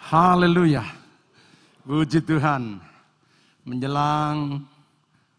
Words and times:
Haleluya. 0.00 0.80
Puji 1.84 2.24
Tuhan. 2.24 2.80
Menjelang 3.68 4.64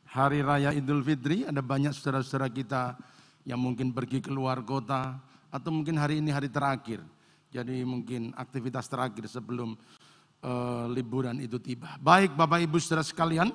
Hari 0.05 0.45
Raya 0.45 0.69
Idul 0.69 1.01
Fitri, 1.01 1.49
ada 1.49 1.65
banyak 1.65 1.89
saudara-saudara 1.97 2.45
kita 2.53 2.93
yang 3.41 3.57
mungkin 3.57 3.89
pergi 3.89 4.21
keluar 4.21 4.61
kota, 4.61 5.17
atau 5.49 5.73
mungkin 5.73 5.97
hari 5.97 6.21
ini 6.21 6.29
hari 6.29 6.45
terakhir. 6.45 7.01
Jadi 7.49 7.81
mungkin 7.81 8.37
aktivitas 8.37 8.85
terakhir 8.85 9.25
sebelum 9.25 9.73
uh, 10.45 10.85
liburan 10.93 11.41
itu 11.41 11.57
tiba. 11.57 11.97
Baik 11.97 12.37
Bapak 12.37 12.61
Ibu 12.61 12.77
saudara 12.77 13.01
sekalian, 13.01 13.49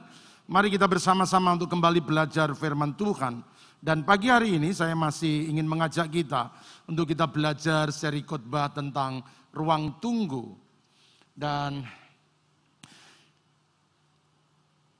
mari 0.50 0.74
kita 0.74 0.90
bersama-sama 0.90 1.54
untuk 1.54 1.70
kembali 1.70 2.02
belajar 2.02 2.50
firman 2.58 2.98
Tuhan. 2.98 3.46
Dan 3.78 4.02
pagi 4.02 4.26
hari 4.26 4.58
ini 4.58 4.74
saya 4.74 4.98
masih 4.98 5.54
ingin 5.54 5.70
mengajak 5.70 6.10
kita 6.10 6.50
untuk 6.90 7.06
kita 7.06 7.30
belajar 7.30 7.94
seri 7.94 8.26
khotbah 8.26 8.74
tentang 8.74 9.22
ruang 9.54 10.02
tunggu. 10.02 10.65
Dan 11.36 11.84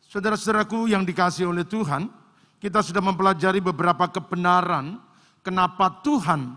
saudara-saudaraku 0.04 0.92
yang 0.92 1.00
dikasih 1.08 1.48
oleh 1.48 1.64
Tuhan, 1.64 2.12
kita 2.60 2.84
sudah 2.84 3.00
mempelajari 3.00 3.64
beberapa 3.64 4.04
kebenaran 4.12 5.00
kenapa 5.41 6.04
Tuhan 6.04 6.52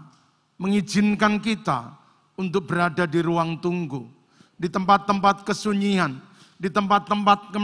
mengizinkan 0.60 1.40
kita 1.40 1.96
untuk 2.36 2.68
berada 2.68 3.08
di 3.08 3.24
ruang 3.24 3.56
tunggu, 3.64 4.04
di 4.60 4.68
tempat-tempat 4.68 5.48
kesunyian, 5.48 6.20
di 6.60 6.68
tempat-tempat 6.68 7.56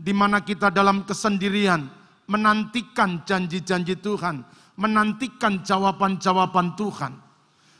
di 0.00 0.12
mana 0.16 0.40
kita 0.40 0.72
dalam 0.72 1.04
kesendirian 1.04 1.92
menantikan 2.24 3.20
janji-janji 3.28 4.00
Tuhan, 4.00 4.40
menantikan 4.80 5.60
jawaban-jawaban 5.60 6.72
Tuhan. 6.72 7.12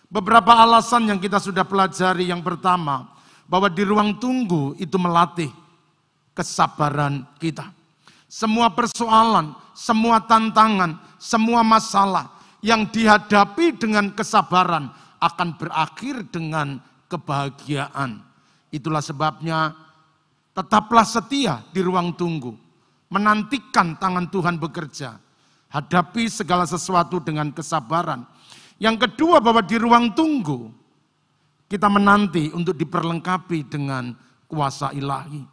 Beberapa 0.09 0.53
alasan 0.65 1.09
yang 1.09 1.21
kita 1.21 1.41
sudah 1.41 1.65
pelajari 1.69 2.29
yang 2.29 2.41
pertama, 2.41 3.17
bahwa 3.49 3.73
di 3.73 3.83
ruang 3.83 4.21
tunggu 4.21 4.77
itu 4.77 4.95
melatih 5.01 5.49
kesabaran 6.37 7.25
kita. 7.41 7.73
Semua 8.29 8.69
persoalan, 8.69 9.57
semua 9.73 10.21
tantangan, 10.21 11.01
semua 11.17 11.65
masalah 11.65 12.29
yang 12.61 12.85
dihadapi 12.85 13.81
dengan 13.81 14.13
kesabaran 14.13 14.93
akan 15.19 15.57
berakhir 15.57 16.29
dengan 16.29 16.79
kebahagiaan. 17.09 18.21
Itulah 18.69 19.01
sebabnya 19.01 19.73
tetaplah 20.53 21.09
setia 21.09 21.65
di 21.73 21.81
ruang 21.81 22.13
tunggu 22.13 22.53
menantikan 23.09 23.97
tangan 23.97 24.29
Tuhan 24.29 24.61
bekerja. 24.61 25.17
Hadapi 25.69 26.33
segala 26.33 26.65
sesuatu 26.65 27.21
dengan 27.21 27.53
kesabaran. 27.53 28.25
Yang 28.81 29.09
kedua 29.09 29.37
bahwa 29.41 29.61
di 29.61 29.77
ruang 29.77 30.13
tunggu 30.17 30.73
kita 31.69 31.87
menanti 31.87 32.49
untuk 32.57 32.75
diperlengkapi 32.75 33.69
dengan 33.69 34.17
kuasa 34.49 34.91
ilahi. 34.97 35.45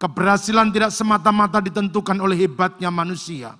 Keberhasilan 0.00 0.72
tidak 0.72 0.92
semata-mata 0.92 1.60
ditentukan 1.60 2.16
oleh 2.16 2.36
hebatnya 2.36 2.88
manusia. 2.88 3.52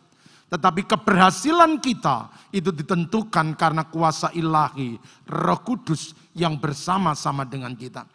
Tetapi 0.46 0.88
keberhasilan 0.88 1.76
kita 1.80 2.32
itu 2.54 2.72
ditentukan 2.72 3.52
karena 3.58 3.84
kuasa 3.84 4.32
ilahi, 4.32 4.96
roh 5.28 5.60
kudus 5.60 6.16
yang 6.32 6.56
bersama-sama 6.56 7.44
dengan 7.44 7.76
kita. 7.76 8.08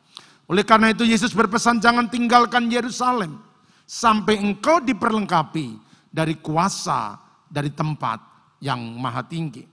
Oleh 0.49 0.65
karena 0.65 0.89
itu 0.89 1.05
Yesus 1.05 1.35
berpesan 1.35 1.79
jangan 1.79 2.09
tinggalkan 2.09 2.71
Yerusalem 2.71 3.39
sampai 3.85 4.39
engkau 4.41 4.79
diperlengkapi 4.81 5.75
dari 6.09 6.39
kuasa 6.39 7.19
dari 7.51 7.69
tempat 7.71 8.19
yang 8.63 8.79
maha 8.95 9.21
tinggi. 9.27 9.67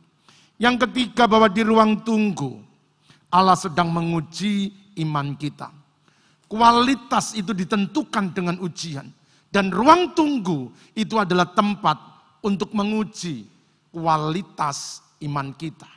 Yang 0.58 0.90
ketiga 0.90 1.30
bahwa 1.30 1.46
di 1.46 1.62
ruang 1.62 2.02
tunggu 2.02 2.67
Allah 3.28 3.56
sedang 3.56 3.92
menguji 3.92 4.72
iman 5.04 5.36
kita. 5.36 5.68
Kualitas 6.48 7.36
itu 7.36 7.52
ditentukan 7.52 8.32
dengan 8.32 8.56
ujian. 8.64 9.04
Dan 9.48 9.72
ruang 9.72 10.12
tunggu 10.12 10.68
itu 10.92 11.16
adalah 11.16 11.48
tempat 11.56 11.96
untuk 12.44 12.72
menguji 12.76 13.48
kualitas 13.92 15.00
iman 15.24 15.52
kita. 15.56 15.88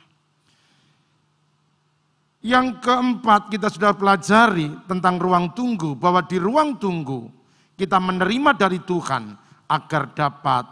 Yang 2.42 2.82
keempat 2.82 3.52
kita 3.52 3.70
sudah 3.70 3.92
pelajari 3.94 4.72
tentang 4.88 5.20
ruang 5.20 5.52
tunggu 5.54 5.94
bahwa 5.94 6.24
di 6.26 6.40
ruang 6.40 6.74
tunggu 6.80 7.28
kita 7.76 8.02
menerima 8.02 8.56
dari 8.56 8.82
Tuhan 8.82 9.36
agar 9.68 10.10
dapat 10.10 10.64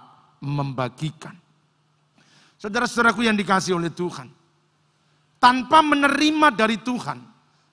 membagikan. 0.43 1.37
Saudara-saudaraku 2.61 3.25
yang 3.25 3.39
dikasih 3.39 3.79
oleh 3.79 3.93
Tuhan, 3.93 4.29
tanpa 5.41 5.81
menerima 5.81 6.53
dari 6.53 6.77
Tuhan, 6.79 7.19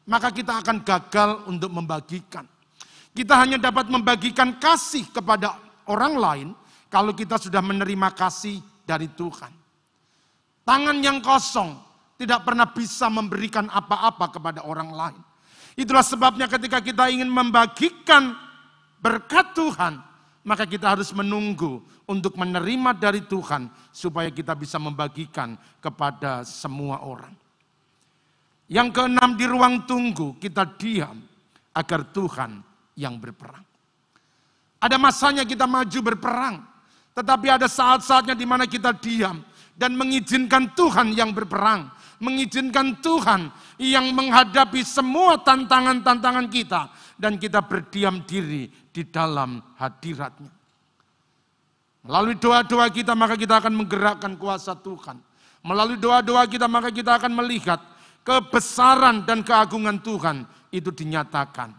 maka 0.07 0.31
kita 0.31 0.63
akan 0.63 0.81
gagal 0.87 1.29
untuk 1.51 1.69
membagikan. 1.75 2.47
Kita 3.11 3.43
hanya 3.43 3.59
dapat 3.59 3.91
membagikan 3.91 4.55
kasih 4.55 5.11
kepada 5.11 5.59
orang 5.91 6.15
lain 6.15 6.47
kalau 6.87 7.11
kita 7.11 7.35
sudah 7.35 7.59
menerima 7.59 8.15
kasih 8.15 8.63
dari 8.87 9.11
Tuhan. 9.11 9.51
Tangan 10.63 10.97
yang 11.03 11.19
kosong 11.19 11.75
tidak 12.15 12.47
pernah 12.47 12.71
bisa 12.71 13.11
memberikan 13.11 13.67
apa-apa 13.67 14.31
kepada 14.31 14.63
orang 14.63 14.89
lain. 14.95 15.21
Itulah 15.77 16.01
sebabnya 16.01 16.49
ketika 16.49 16.81
kita 16.81 17.11
ingin 17.11 17.29
membagikan 17.29 18.33
berkat 18.97 19.53
Tuhan, 19.53 20.01
maka 20.47 20.63
kita 20.65 20.95
harus 20.97 21.11
menunggu 21.11 21.83
untuk 22.07 22.39
menerima 22.39 22.95
dari 22.95 23.21
Tuhan 23.27 23.69
supaya 23.91 24.31
kita 24.31 24.55
bisa 24.55 24.79
membagikan 24.79 25.59
kepada 25.83 26.41
semua 26.47 27.03
orang. 27.03 27.46
Yang 28.67 28.99
keenam 28.99 29.39
di 29.39 29.45
ruang 29.47 29.87
tunggu 29.87 30.35
kita 30.39 30.67
diam 30.75 31.23
agar 31.71 32.03
Tuhan 32.11 32.59
yang 32.99 33.15
berperang. 33.15 33.63
Ada 34.77 34.99
masanya 34.99 35.47
kita 35.47 35.65
maju 35.65 35.99
berperang, 36.03 36.61
tetapi 37.17 37.47
ada 37.49 37.65
saat-saatnya 37.65 38.37
di 38.37 38.45
mana 38.45 38.69
kita 38.69 38.93
diam 38.93 39.41
dan 39.73 39.93
mengizinkan 39.97 40.73
Tuhan 40.77 41.17
yang 41.17 41.33
berperang, 41.33 41.89
mengizinkan 42.21 42.97
Tuhan 43.01 43.49
yang 43.81 44.13
menghadapi 44.13 44.81
semua 44.85 45.37
tantangan-tantangan 45.41 46.45
kita 46.49 46.81
dan 47.17 47.41
kita 47.41 47.65
berdiam 47.65 48.21
diri 48.25 48.69
di 48.69 49.05
dalam 49.09 49.61
hadiratnya. 49.77 50.53
Melalui 52.05 52.37
doa-doa 52.37 52.87
kita 52.93 53.17
maka 53.17 53.33
kita 53.33 53.59
akan 53.59 53.73
menggerakkan 53.73 54.33
kuasa 54.37 54.77
Tuhan. 54.77 55.17
Melalui 55.65 55.97
doa-doa 55.97 56.45
kita 56.45 56.69
maka 56.69 56.93
kita 56.93 57.17
akan 57.17 57.33
melihat 57.33 57.81
kebesaran 58.27 59.23
dan 59.23 59.39
keagungan 59.39 60.03
Tuhan 60.03 60.43
itu 60.75 60.91
dinyatakan. 60.91 61.71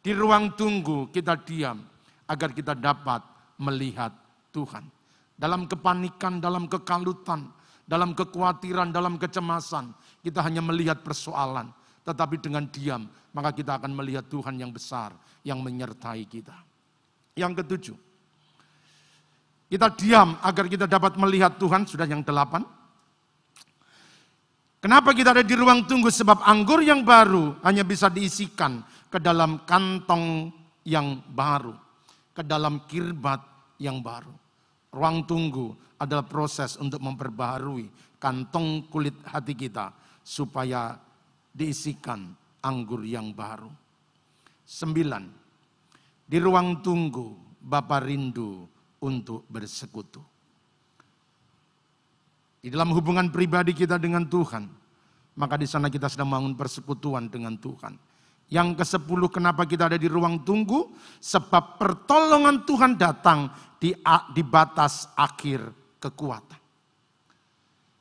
Di 0.00 0.16
ruang 0.16 0.56
tunggu 0.56 1.12
kita 1.12 1.36
diam 1.44 1.84
agar 2.24 2.56
kita 2.56 2.72
dapat 2.72 3.20
melihat 3.60 4.12
Tuhan. 4.48 4.88
Dalam 5.36 5.68
kepanikan, 5.68 6.40
dalam 6.40 6.64
kekalutan, 6.64 7.52
dalam 7.84 8.16
kekhawatiran, 8.16 8.88
dalam 8.88 9.20
kecemasan, 9.20 9.92
kita 10.24 10.40
hanya 10.40 10.64
melihat 10.64 11.04
persoalan. 11.04 11.68
Tetapi 12.04 12.40
dengan 12.40 12.64
diam, 12.68 13.04
maka 13.32 13.52
kita 13.52 13.76
akan 13.76 13.92
melihat 13.92 14.24
Tuhan 14.28 14.56
yang 14.56 14.72
besar 14.72 15.12
yang 15.44 15.60
menyertai 15.60 16.24
kita. 16.28 16.56
Yang 17.36 17.64
ketujuh, 17.64 17.96
kita 19.68 19.88
diam 19.96 20.36
agar 20.40 20.64
kita 20.68 20.84
dapat 20.84 21.16
melihat 21.16 21.56
Tuhan, 21.56 21.88
sudah 21.88 22.08
yang 22.08 22.24
delapan. 22.24 22.64
Kenapa 24.84 25.16
kita 25.16 25.32
ada 25.32 25.40
di 25.40 25.56
ruang 25.56 25.88
tunggu? 25.88 26.12
Sebab 26.12 26.44
anggur 26.44 26.84
yang 26.84 27.08
baru 27.08 27.56
hanya 27.64 27.80
bisa 27.88 28.12
diisikan 28.12 28.84
ke 29.08 29.16
dalam 29.16 29.64
kantong 29.64 30.52
yang 30.84 31.24
baru, 31.24 31.72
ke 32.36 32.44
dalam 32.44 32.84
kirbat 32.84 33.40
yang 33.80 34.04
baru. 34.04 34.28
Ruang 34.92 35.24
tunggu 35.24 35.72
adalah 35.96 36.28
proses 36.28 36.76
untuk 36.76 37.00
memperbaharui 37.00 37.88
kantong 38.20 38.84
kulit 38.92 39.16
hati 39.24 39.56
kita 39.56 39.88
supaya 40.20 41.00
diisikan 41.48 42.36
anggur 42.60 43.08
yang 43.08 43.32
baru. 43.32 43.72
Sembilan, 44.68 45.24
di 46.28 46.36
ruang 46.36 46.84
tunggu 46.84 47.56
Bapak 47.64 48.04
rindu 48.04 48.68
untuk 49.00 49.48
bersekutu. 49.48 50.34
Di 52.64 52.72
dalam 52.72 52.96
hubungan 52.96 53.28
pribadi 53.28 53.76
kita 53.76 54.00
dengan 54.00 54.24
Tuhan, 54.24 54.83
maka 55.34 55.54
di 55.58 55.66
sana 55.66 55.90
kita 55.90 56.06
sedang 56.06 56.30
membangun 56.30 56.54
persekutuan 56.54 57.26
dengan 57.30 57.58
Tuhan. 57.58 57.94
Yang 58.52 58.68
ke 58.78 58.84
sepuluh 58.84 59.32
kenapa 59.32 59.64
kita 59.64 59.88
ada 59.88 59.98
di 59.98 60.06
ruang 60.06 60.44
tunggu? 60.44 60.92
Sebab 61.18 61.80
pertolongan 61.80 62.62
Tuhan 62.68 62.94
datang 62.94 63.48
di, 63.80 63.96
di 64.36 64.42
batas 64.44 65.10
akhir 65.16 65.64
kekuatan. 65.98 66.60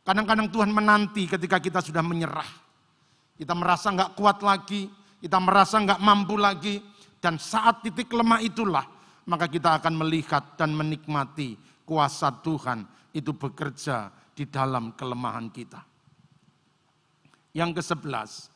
Kadang-kadang 0.03 0.51
Tuhan 0.51 0.69
menanti 0.75 1.23
ketika 1.31 1.63
kita 1.63 1.79
sudah 1.79 2.03
menyerah. 2.03 2.49
Kita 3.39 3.55
merasa 3.55 3.89
nggak 3.89 4.13
kuat 4.19 4.43
lagi, 4.43 4.91
kita 5.23 5.39
merasa 5.39 5.79
nggak 5.79 6.03
mampu 6.03 6.35
lagi, 6.35 6.83
dan 7.23 7.39
saat 7.39 7.81
titik 7.81 8.11
lemah 8.11 8.43
itulah 8.43 8.83
maka 9.23 9.47
kita 9.47 9.79
akan 9.79 9.95
melihat 10.03 10.59
dan 10.59 10.75
menikmati 10.75 11.55
kuasa 11.87 12.35
Tuhan 12.43 12.83
itu 13.15 13.31
bekerja 13.31 14.11
di 14.35 14.43
dalam 14.51 14.91
kelemahan 14.99 15.47
kita. 15.47 15.92
Yang 17.53 17.69
ke 17.77 17.81
sebelas, 17.85 18.49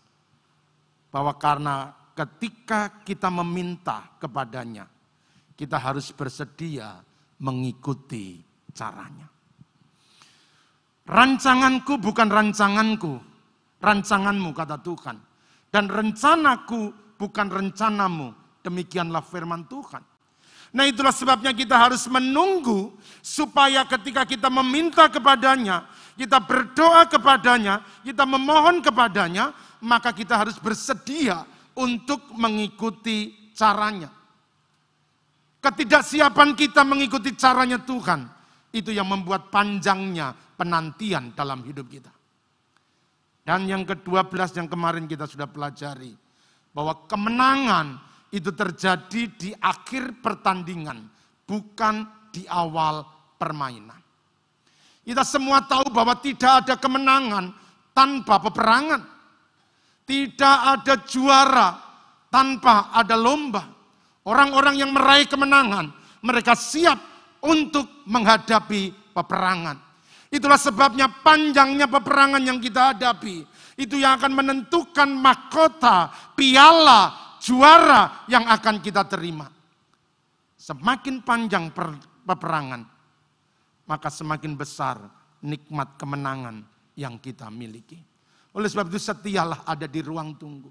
bahwa 1.14 1.32
karena 1.38 1.94
ketika 2.18 2.90
kita 3.06 3.30
meminta 3.30 4.10
kepadanya, 4.18 4.90
kita 5.54 5.78
harus 5.78 6.10
bersedia 6.10 7.02
mengikuti 7.38 8.42
caranya. 8.74 9.30
Rancanganku 11.08 12.02
bukan 12.02 12.28
rancanganku, 12.28 13.22
rancanganmu 13.80 14.50
kata 14.52 14.78
Tuhan. 14.82 15.18
Dan 15.72 15.88
rencanaku 15.88 17.16
bukan 17.16 17.48
rencanamu, 17.48 18.34
demikianlah 18.66 19.24
firman 19.24 19.64
Tuhan. 19.70 20.04
Nah 20.76 20.84
itulah 20.84 21.16
sebabnya 21.16 21.56
kita 21.56 21.80
harus 21.80 22.04
menunggu 22.12 22.92
supaya 23.24 23.88
ketika 23.88 24.28
kita 24.28 24.52
meminta 24.52 25.08
kepadanya, 25.08 25.88
kita 26.18 26.42
berdoa 26.42 27.06
kepadanya, 27.06 27.86
kita 28.02 28.26
memohon 28.26 28.82
kepadanya, 28.82 29.54
maka 29.86 30.10
kita 30.10 30.34
harus 30.34 30.58
bersedia 30.58 31.46
untuk 31.78 32.34
mengikuti 32.34 33.54
caranya. 33.54 34.10
Ketidaksiapan 35.62 36.58
kita 36.58 36.82
mengikuti 36.82 37.38
caranya 37.38 37.78
Tuhan, 37.78 38.26
itu 38.74 38.90
yang 38.90 39.06
membuat 39.06 39.54
panjangnya 39.54 40.34
penantian 40.58 41.38
dalam 41.38 41.62
hidup 41.62 41.86
kita. 41.86 42.10
Dan 43.46 43.70
yang 43.70 43.86
kedua 43.86 44.26
belas 44.26 44.52
yang 44.58 44.66
kemarin 44.66 45.06
kita 45.06 45.30
sudah 45.30 45.46
pelajari, 45.46 46.18
bahwa 46.74 47.06
kemenangan 47.06 48.02
itu 48.34 48.52
terjadi 48.52 49.22
di 49.38 49.50
akhir 49.56 50.20
pertandingan, 50.20 51.08
bukan 51.46 52.10
di 52.34 52.44
awal 52.50 53.06
permainan. 53.38 53.97
Kita 55.08 55.24
semua 55.24 55.64
tahu 55.64 55.88
bahwa 55.88 56.20
tidak 56.20 56.68
ada 56.68 56.76
kemenangan 56.76 57.56
tanpa 57.96 58.44
peperangan. 58.44 59.08
Tidak 60.04 60.58
ada 60.76 61.00
juara 61.08 61.80
tanpa 62.28 62.92
ada 62.92 63.16
lomba. 63.16 63.72
Orang-orang 64.28 64.84
yang 64.84 64.92
meraih 64.92 65.24
kemenangan, 65.24 65.96
mereka 66.20 66.60
siap 66.60 67.00
untuk 67.40 68.04
menghadapi 68.04 68.92
peperangan. 69.16 69.80
Itulah 70.28 70.60
sebabnya 70.60 71.08
panjangnya 71.08 71.88
peperangan 71.88 72.44
yang 72.44 72.60
kita 72.60 72.92
hadapi. 72.92 73.48
Itu 73.80 73.96
yang 73.96 74.20
akan 74.20 74.36
menentukan 74.36 75.08
mahkota, 75.08 76.12
piala, 76.36 77.16
juara 77.40 78.28
yang 78.28 78.44
akan 78.44 78.84
kita 78.84 79.08
terima. 79.08 79.48
Semakin 80.60 81.24
panjang 81.24 81.72
peperangan, 82.28 82.84
maka 83.88 84.12
semakin 84.12 84.54
besar 84.54 85.00
nikmat 85.40 85.96
kemenangan 85.96 86.62
yang 86.94 87.16
kita 87.18 87.48
miliki. 87.48 87.98
Oleh 88.52 88.68
sebab 88.68 88.92
itu 88.92 89.00
setialah 89.00 89.64
ada 89.64 89.88
di 89.88 90.04
ruang 90.04 90.36
tunggu. 90.36 90.70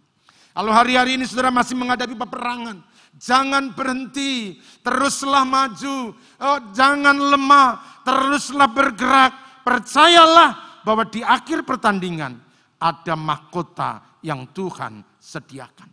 Kalau 0.56 0.72
hari-hari 0.72 1.20
ini 1.20 1.28
saudara 1.28 1.52
masih 1.52 1.76
menghadapi 1.76 2.16
peperangan, 2.16 2.80
jangan 3.20 3.76
berhenti, 3.76 4.56
teruslah 4.80 5.44
maju, 5.44 6.16
oh, 6.16 6.58
jangan 6.72 7.12
lemah, 7.12 8.00
teruslah 8.04 8.64
bergerak. 8.64 9.32
Percayalah 9.60 10.80
bahwa 10.80 11.04
di 11.04 11.20
akhir 11.20 11.66
pertandingan 11.66 12.40
ada 12.80 13.14
mahkota 13.18 14.00
yang 14.24 14.48
Tuhan 14.56 15.04
sediakan. 15.20 15.88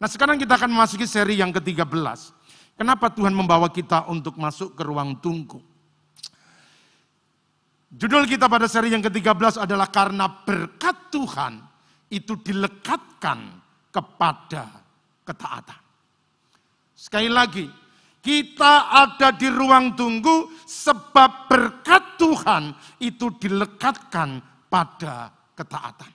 Nah 0.00 0.08
sekarang 0.08 0.40
kita 0.40 0.56
akan 0.56 0.72
memasuki 0.72 1.04
seri 1.04 1.36
yang 1.36 1.52
ke-13. 1.52 2.40
Kenapa 2.80 3.12
Tuhan 3.12 3.36
membawa 3.36 3.68
kita 3.68 4.08
untuk 4.08 4.40
masuk 4.40 4.72
ke 4.72 4.80
ruang 4.80 5.12
tunggu? 5.20 5.60
Judul 7.90 8.22
kita 8.30 8.46
pada 8.46 8.70
seri 8.70 8.94
yang 8.94 9.02
ke-13 9.02 9.66
adalah 9.66 9.90
karena 9.90 10.30
berkat 10.30 11.10
Tuhan 11.10 11.58
itu 12.06 12.38
dilekatkan 12.38 13.38
kepada 13.90 14.70
ketaatan. 15.26 15.80
Sekali 16.94 17.26
lagi, 17.26 17.66
kita 18.22 18.94
ada 18.94 19.34
di 19.34 19.50
ruang 19.50 19.98
tunggu 19.98 20.54
sebab 20.62 21.50
berkat 21.50 22.14
Tuhan 22.14 22.70
itu 23.02 23.26
dilekatkan 23.34 24.38
pada 24.70 25.34
ketaatan. 25.58 26.12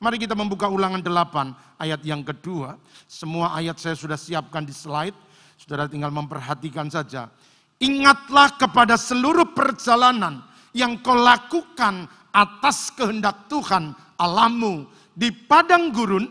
Mari 0.00 0.16
kita 0.16 0.32
membuka 0.32 0.72
ulangan 0.72 1.04
8 1.04 1.84
ayat 1.84 2.00
yang 2.00 2.24
kedua. 2.24 2.80
Semua 3.04 3.52
ayat 3.52 3.76
saya 3.76 3.92
sudah 3.92 4.16
siapkan 4.16 4.64
di 4.64 4.72
slide. 4.72 5.12
Saudara 5.60 5.84
tinggal 5.84 6.08
memperhatikan 6.08 6.88
saja. 6.88 7.28
Ingatlah 7.76 8.56
kepada 8.56 8.96
seluruh 8.96 9.52
perjalanan 9.52 10.40
yang 10.76 10.98
kau 11.02 11.18
lakukan 11.18 12.06
atas 12.30 12.94
kehendak 12.94 13.50
Tuhan 13.50 13.94
alamu 14.18 14.86
di 15.14 15.34
padang 15.34 15.90
gurun 15.90 16.28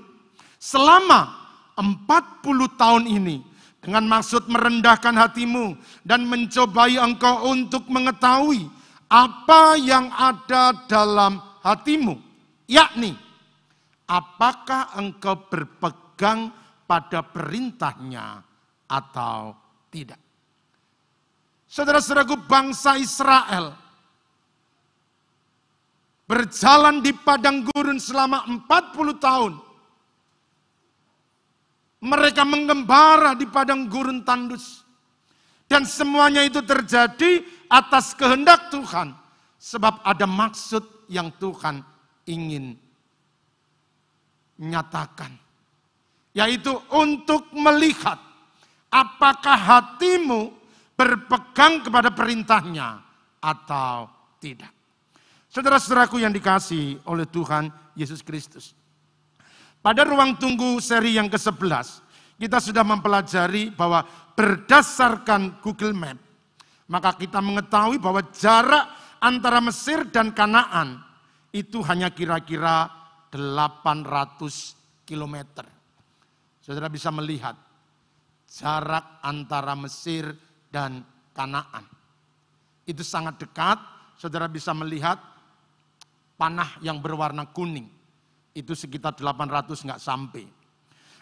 selama 0.56 1.36
40 1.76 2.80
tahun 2.80 3.06
ini 3.08 3.44
dengan 3.80 4.08
maksud 4.08 4.52
merendahkan 4.52 5.16
hatimu 5.16 5.76
dan 6.04 6.28
mencobai 6.28 7.00
engkau 7.00 7.48
untuk 7.52 7.88
mengetahui 7.88 8.68
apa 9.08 9.80
yang 9.80 10.12
ada 10.12 10.76
dalam 10.88 11.40
hatimu 11.64 12.20
yakni 12.68 13.16
apakah 14.10 14.98
engkau 14.98 15.48
berpegang 15.48 16.50
pada 16.90 17.22
perintahnya 17.22 18.42
atau 18.90 19.54
tidak. 19.94 20.18
Saudara-saudaraku 21.70 22.50
bangsa 22.50 22.98
Israel 22.98 23.78
berjalan 26.30 27.02
di 27.02 27.10
padang 27.10 27.66
gurun 27.66 27.98
selama 27.98 28.46
40 28.46 29.18
tahun. 29.18 29.54
Mereka 32.06 32.46
mengembara 32.46 33.34
di 33.34 33.50
padang 33.50 33.90
gurun 33.90 34.22
tandus. 34.22 34.86
Dan 35.66 35.90
semuanya 35.90 36.46
itu 36.46 36.62
terjadi 36.62 37.42
atas 37.66 38.14
kehendak 38.14 38.70
Tuhan. 38.70 39.18
Sebab 39.60 40.06
ada 40.06 40.24
maksud 40.30 41.10
yang 41.10 41.34
Tuhan 41.42 41.82
ingin 42.30 42.78
nyatakan. 44.62 45.34
Yaitu 46.38 46.72
untuk 46.94 47.50
melihat 47.52 48.22
apakah 48.94 49.58
hatimu 49.58 50.54
berpegang 50.94 51.84
kepada 51.84 52.14
perintahnya 52.14 53.02
atau 53.42 54.08
tidak. 54.40 54.79
Saudara-saudaraku 55.50 56.22
yang 56.22 56.30
dikasih 56.30 57.02
oleh 57.10 57.26
Tuhan 57.26 57.74
Yesus 57.98 58.22
Kristus. 58.22 58.78
Pada 59.82 60.06
ruang 60.06 60.38
tunggu 60.38 60.78
seri 60.78 61.18
yang 61.18 61.26
ke-11, 61.26 62.06
kita 62.38 62.62
sudah 62.62 62.86
mempelajari 62.86 63.74
bahwa 63.74 64.06
berdasarkan 64.38 65.58
Google 65.66 65.98
Map, 65.98 66.22
maka 66.86 67.18
kita 67.18 67.42
mengetahui 67.42 67.98
bahwa 67.98 68.22
jarak 68.30 68.94
antara 69.18 69.58
Mesir 69.58 70.06
dan 70.14 70.38
Kanaan 70.38 71.02
itu 71.50 71.82
hanya 71.82 72.14
kira-kira 72.14 72.86
800 73.34 75.10
km. 75.10 75.66
Saudara 76.62 76.94
bisa 76.94 77.10
melihat 77.10 77.58
jarak 78.46 79.18
antara 79.26 79.74
Mesir 79.74 80.30
dan 80.70 81.02
Kanaan. 81.34 81.90
Itu 82.86 83.02
sangat 83.02 83.42
dekat, 83.42 83.82
saudara 84.20 84.46
bisa 84.46 84.76
melihat 84.78 85.18
panah 86.40 86.80
yang 86.80 87.04
berwarna 87.04 87.52
kuning. 87.52 87.92
Itu 88.56 88.72
sekitar 88.72 89.20
800 89.20 89.76
nggak 89.76 90.00
sampai. 90.00 90.48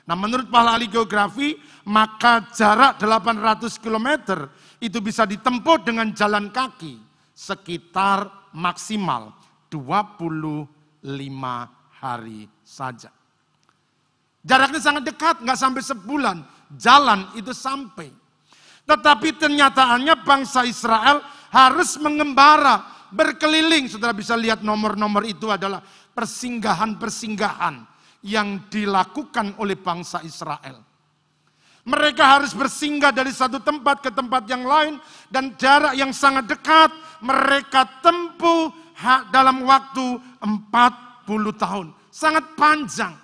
Nah 0.08 0.16
menurut 0.16 0.48
para 0.48 0.78
ahli 0.78 0.88
geografi, 0.88 1.58
maka 1.90 2.46
jarak 2.54 3.02
800 3.02 3.82
km 3.82 4.46
itu 4.78 5.02
bisa 5.02 5.26
ditempuh 5.26 5.84
dengan 5.84 6.14
jalan 6.14 6.54
kaki 6.54 7.02
sekitar 7.36 8.30
maksimal 8.56 9.36
25 9.68 10.70
hari 12.00 12.48
saja. 12.64 13.12
Jaraknya 14.48 14.80
sangat 14.80 15.04
dekat, 15.04 15.44
nggak 15.44 15.60
sampai 15.60 15.84
sebulan. 15.84 16.38
Jalan 16.80 17.36
itu 17.36 17.52
sampai. 17.52 18.08
Tetapi 18.88 19.36
kenyataannya 19.36 20.24
bangsa 20.24 20.64
Israel 20.64 21.20
harus 21.52 22.00
mengembara, 22.00 22.97
berkeliling. 23.12 23.88
Saudara 23.92 24.16
bisa 24.16 24.34
lihat 24.34 24.64
nomor-nomor 24.64 25.24
itu 25.28 25.52
adalah 25.52 25.84
persinggahan-persinggahan 26.16 27.86
yang 28.26 28.66
dilakukan 28.68 29.56
oleh 29.62 29.78
bangsa 29.78 30.26
Israel. 30.26 30.82
Mereka 31.88 32.20
harus 32.20 32.52
bersinggah 32.52 33.16
dari 33.16 33.32
satu 33.32 33.64
tempat 33.64 34.04
ke 34.04 34.12
tempat 34.12 34.44
yang 34.52 34.68
lain 34.68 35.00
dan 35.32 35.56
jarak 35.56 35.96
yang 35.96 36.12
sangat 36.12 36.44
dekat 36.44 36.92
mereka 37.24 37.88
tempuh 38.04 38.76
dalam 39.32 39.64
waktu 39.64 40.20
40 40.44 40.84
tahun. 41.56 41.88
Sangat 42.12 42.44
panjang. 42.60 43.16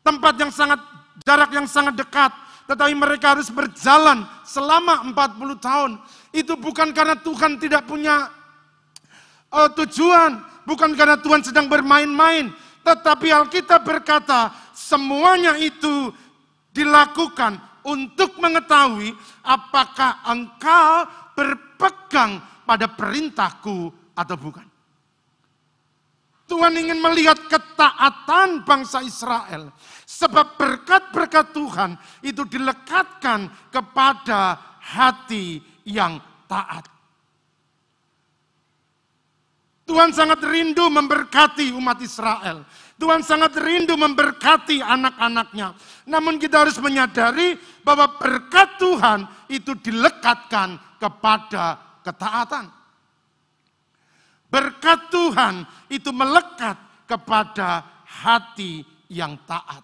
Tempat 0.00 0.34
yang 0.40 0.48
sangat, 0.54 0.80
jarak 1.26 1.50
yang 1.52 1.68
sangat 1.68 2.00
dekat. 2.00 2.32
Tetapi 2.64 2.94
mereka 2.96 3.36
harus 3.36 3.52
berjalan 3.52 4.24
selama 4.46 5.04
40 5.12 5.60
tahun. 5.60 5.90
Itu 6.32 6.56
bukan 6.56 6.96
karena 6.96 7.18
Tuhan 7.18 7.60
tidak 7.60 7.84
punya 7.84 8.30
uh, 9.56 9.70
tujuan. 9.72 10.44
Bukan 10.68 10.92
karena 10.92 11.16
Tuhan 11.16 11.40
sedang 11.40 11.70
bermain-main. 11.70 12.52
Tetapi 12.84 13.32
Alkitab 13.32 13.82
berkata, 13.82 14.52
semuanya 14.76 15.56
itu 15.56 16.12
dilakukan 16.70 17.58
untuk 17.86 18.36
mengetahui 18.36 19.14
apakah 19.42 20.22
engkau 20.26 21.06
berpegang 21.34 22.42
pada 22.66 22.86
perintahku 22.90 23.90
atau 24.14 24.36
bukan. 24.36 24.66
Tuhan 26.46 26.78
ingin 26.78 27.02
melihat 27.02 27.38
ketaatan 27.50 28.62
bangsa 28.62 29.02
Israel. 29.02 29.74
Sebab 30.06 30.54
berkat-berkat 30.54 31.50
Tuhan 31.50 31.98
itu 32.22 32.46
dilekatkan 32.46 33.50
kepada 33.74 34.54
hati 34.78 35.58
yang 35.82 36.22
taat. 36.46 36.95
Tuhan 39.96 40.12
sangat 40.12 40.44
rindu 40.44 40.92
memberkati 40.92 41.72
umat 41.72 41.96
Israel. 42.04 42.68
Tuhan 43.00 43.24
sangat 43.24 43.56
rindu 43.56 43.96
memberkati 43.96 44.84
anak-anaknya. 44.84 45.72
Namun 46.04 46.36
kita 46.36 46.68
harus 46.68 46.76
menyadari 46.76 47.56
bahwa 47.80 48.04
berkat 48.20 48.76
Tuhan 48.76 49.24
itu 49.48 49.72
dilekatkan 49.80 51.00
kepada 51.00 51.80
ketaatan. 52.04 52.68
Berkat 54.52 55.08
Tuhan 55.08 55.64
itu 55.88 56.12
melekat 56.12 56.76
kepada 57.08 57.80
hati 58.04 58.84
yang 59.08 59.32
taat. 59.48 59.80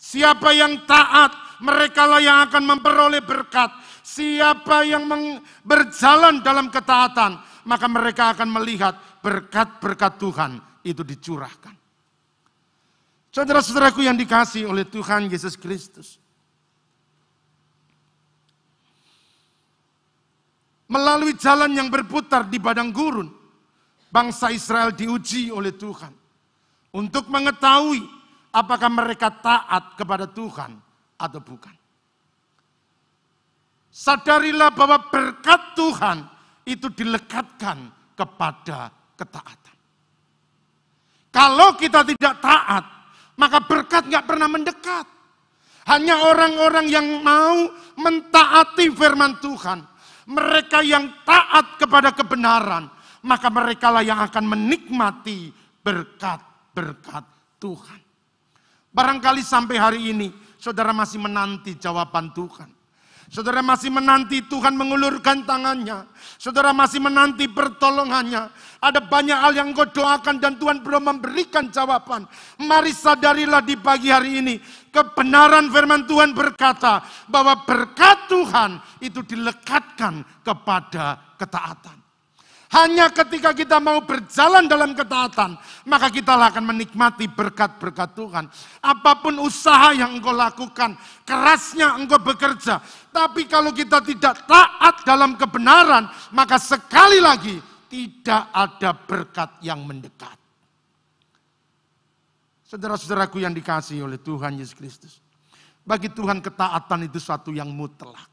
Siapa 0.00 0.56
yang 0.56 0.88
taat, 0.88 1.36
mereka 1.60 2.08
lah 2.08 2.24
yang 2.24 2.48
akan 2.48 2.64
memperoleh 2.64 3.20
berkat. 3.20 3.68
Siapa 4.00 4.88
yang 4.88 5.04
berjalan 5.60 6.40
dalam 6.40 6.72
ketaatan, 6.72 7.36
maka 7.68 7.86
mereka 7.92 8.32
akan 8.32 8.48
melihat 8.48 8.96
berkat-berkat 9.20 10.12
Tuhan 10.20 10.52
itu 10.84 11.04
dicurahkan. 11.04 11.76
Saudara-saudaraku 13.30 14.02
yang 14.02 14.18
dikasih 14.18 14.66
oleh 14.66 14.82
Tuhan 14.88 15.30
Yesus 15.30 15.54
Kristus. 15.54 16.18
Melalui 20.90 21.38
jalan 21.38 21.70
yang 21.70 21.86
berputar 21.86 22.50
di 22.50 22.58
padang 22.58 22.90
gurun, 22.90 23.30
bangsa 24.10 24.50
Israel 24.50 24.90
diuji 24.90 25.54
oleh 25.54 25.70
Tuhan 25.70 26.10
untuk 26.90 27.30
mengetahui 27.30 28.02
apakah 28.50 28.90
mereka 28.90 29.30
taat 29.30 29.94
kepada 29.94 30.26
Tuhan 30.26 30.74
atau 31.14 31.38
bukan. 31.38 31.74
Sadarilah 33.90 34.74
bahwa 34.74 34.98
berkat 35.06 35.78
Tuhan 35.78 36.26
itu 36.66 36.90
dilekatkan 36.90 37.90
kepada 38.18 38.90
ketaatan. 39.20 39.76
Kalau 41.28 41.76
kita 41.76 42.00
tidak 42.08 42.40
taat, 42.40 42.84
maka 43.36 43.60
berkat 43.60 44.08
nggak 44.08 44.24
pernah 44.24 44.48
mendekat. 44.48 45.06
Hanya 45.84 46.24
orang-orang 46.24 46.86
yang 46.88 47.20
mau 47.20 47.68
mentaati 48.00 48.88
firman 48.96 49.36
Tuhan. 49.44 49.84
Mereka 50.30 50.86
yang 50.86 51.26
taat 51.26 51.76
kepada 51.76 52.14
kebenaran 52.14 52.88
maka 53.24 53.52
mereka 53.52 53.92
lah 53.92 54.04
yang 54.04 54.20
akan 54.20 54.44
menikmati 54.48 55.52
berkat-berkat 55.84 57.24
Tuhan. 57.60 58.00
Barangkali 58.90 59.44
sampai 59.44 59.76
hari 59.76 60.00
ini 60.10 60.28
saudara 60.56 60.90
masih 60.96 61.20
menanti 61.20 61.76
jawaban 61.76 62.32
Tuhan. 62.32 62.79
Saudara 63.30 63.62
masih 63.62 63.94
menanti 63.94 64.42
Tuhan 64.42 64.74
mengulurkan 64.74 65.46
tangannya. 65.46 66.02
Saudara 66.34 66.74
masih 66.74 66.98
menanti 66.98 67.46
pertolongannya. 67.46 68.50
Ada 68.82 69.06
banyak 69.06 69.38
hal 69.38 69.54
yang 69.54 69.70
engkau 69.70 69.86
doakan 69.86 70.42
dan 70.42 70.58
Tuhan 70.58 70.82
belum 70.82 71.14
memberikan 71.14 71.70
jawaban. 71.70 72.26
Mari 72.58 72.90
sadarilah 72.90 73.62
di 73.62 73.78
pagi 73.78 74.10
hari 74.10 74.42
ini. 74.42 74.58
Kebenaran 74.90 75.70
firman 75.70 76.10
Tuhan 76.10 76.34
berkata 76.34 77.06
bahwa 77.30 77.62
berkat 77.62 78.26
Tuhan 78.26 78.82
itu 78.98 79.22
dilekatkan 79.22 80.42
kepada 80.42 81.38
ketaatan. 81.38 81.99
Hanya 82.70 83.10
ketika 83.10 83.50
kita 83.50 83.82
mau 83.82 83.98
berjalan 84.06 84.70
dalam 84.70 84.94
ketaatan, 84.94 85.58
maka 85.90 86.06
kita 86.06 86.38
akan 86.38 86.70
menikmati 86.70 87.26
berkat-berkat 87.26 88.14
Tuhan. 88.14 88.46
Apa 88.78 89.18
pun 89.18 89.42
usaha 89.42 89.90
yang 89.90 90.14
engkau 90.14 90.30
lakukan, 90.30 90.94
kerasnya 91.26 91.98
engkau 91.98 92.22
bekerja. 92.22 92.78
Tapi 93.10 93.50
kalau 93.50 93.74
kita 93.74 93.98
tidak 94.06 94.46
taat 94.46 95.02
dalam 95.02 95.34
kebenaran, 95.34 96.06
maka 96.30 96.62
sekali 96.62 97.18
lagi 97.18 97.58
tidak 97.90 98.54
ada 98.54 98.94
berkat 98.94 99.50
yang 99.66 99.82
mendekat. 99.82 100.38
Saudara-saudaraku 102.70 103.42
yang 103.42 103.50
dikasih 103.50 104.06
oleh 104.06 104.22
Tuhan 104.22 104.54
Yesus 104.62 104.78
Kristus. 104.78 105.18
Bagi 105.82 106.06
Tuhan 106.06 106.38
ketaatan 106.38 107.10
itu 107.10 107.18
suatu 107.18 107.50
yang 107.50 107.66
mutlak. 107.66 108.30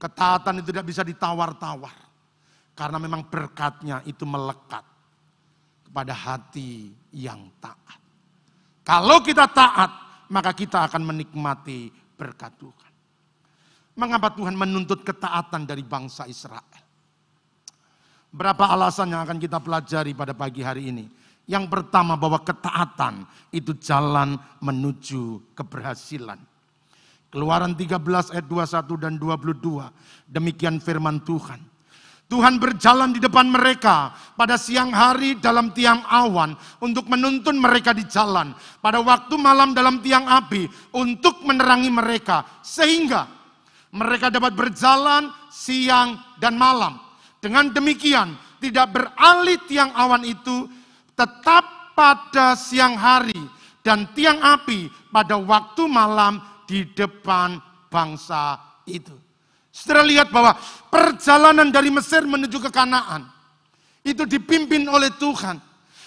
Ketaatan 0.00 0.64
itu 0.64 0.72
tidak 0.72 0.88
bisa 0.88 1.04
ditawar-tawar. 1.04 2.13
Karena 2.74 2.98
memang 2.98 3.30
berkatnya 3.30 4.02
itu 4.02 4.26
melekat 4.26 4.82
kepada 5.86 6.10
hati 6.10 6.90
yang 7.14 7.46
taat. 7.62 8.02
Kalau 8.82 9.22
kita 9.22 9.46
taat, 9.46 9.90
maka 10.28 10.50
kita 10.50 10.90
akan 10.90 11.14
menikmati 11.14 11.88
berkat 12.18 12.50
Tuhan. 12.58 12.92
Mengapa 13.94 14.34
Tuhan 14.34 14.58
menuntut 14.58 15.06
ketaatan 15.06 15.62
dari 15.70 15.86
bangsa 15.86 16.26
Israel? 16.26 16.82
Berapa 18.34 18.66
alasan 18.74 19.14
yang 19.14 19.22
akan 19.22 19.38
kita 19.38 19.62
pelajari 19.62 20.10
pada 20.18 20.34
pagi 20.34 20.66
hari 20.66 20.90
ini? 20.90 21.06
Yang 21.46 21.70
pertama 21.70 22.18
bahwa 22.18 22.42
ketaatan 22.42 23.22
itu 23.54 23.78
jalan 23.78 24.34
menuju 24.58 25.54
keberhasilan. 25.54 26.42
Keluaran 27.30 27.78
13 27.78 28.34
ayat 28.34 28.46
21 28.50 28.98
dan 28.98 29.14
22. 29.22 29.86
Demikian 30.26 30.82
firman 30.82 31.22
Tuhan. 31.22 31.73
Tuhan 32.24 32.56
berjalan 32.56 33.12
di 33.12 33.20
depan 33.20 33.52
mereka 33.52 34.16
pada 34.32 34.56
siang 34.56 34.88
hari 34.88 35.36
dalam 35.36 35.76
tiang 35.76 36.00
awan 36.08 36.56
untuk 36.80 37.04
menuntun 37.06 37.60
mereka 37.60 37.92
di 37.92 38.08
jalan. 38.08 38.56
Pada 38.80 39.04
waktu 39.04 39.36
malam 39.36 39.76
dalam 39.76 40.00
tiang 40.00 40.24
api 40.24 40.64
untuk 40.96 41.44
menerangi 41.44 41.92
mereka. 41.92 42.42
Sehingga 42.64 43.28
mereka 43.92 44.32
dapat 44.32 44.56
berjalan 44.56 45.28
siang 45.52 46.16
dan 46.40 46.56
malam. 46.56 46.96
Dengan 47.44 47.68
demikian 47.68 48.34
tidak 48.56 48.96
beralih 48.96 49.60
tiang 49.68 49.92
awan 49.92 50.24
itu 50.24 50.64
tetap 51.12 51.92
pada 51.92 52.56
siang 52.56 52.96
hari. 52.96 53.36
Dan 53.84 54.08
tiang 54.16 54.40
api 54.40 54.88
pada 55.12 55.36
waktu 55.36 55.84
malam 55.84 56.40
di 56.64 56.88
depan 56.88 57.60
bangsa 57.92 58.56
itu. 58.88 59.23
Saudara 59.74 60.06
lihat 60.06 60.30
bahwa 60.30 60.54
perjalanan 60.86 61.66
dari 61.74 61.90
Mesir 61.90 62.22
menuju 62.22 62.62
ke 62.62 62.70
Kanaan 62.70 63.26
itu 64.06 64.22
dipimpin 64.22 64.86
oleh 64.86 65.10
Tuhan. 65.18 65.58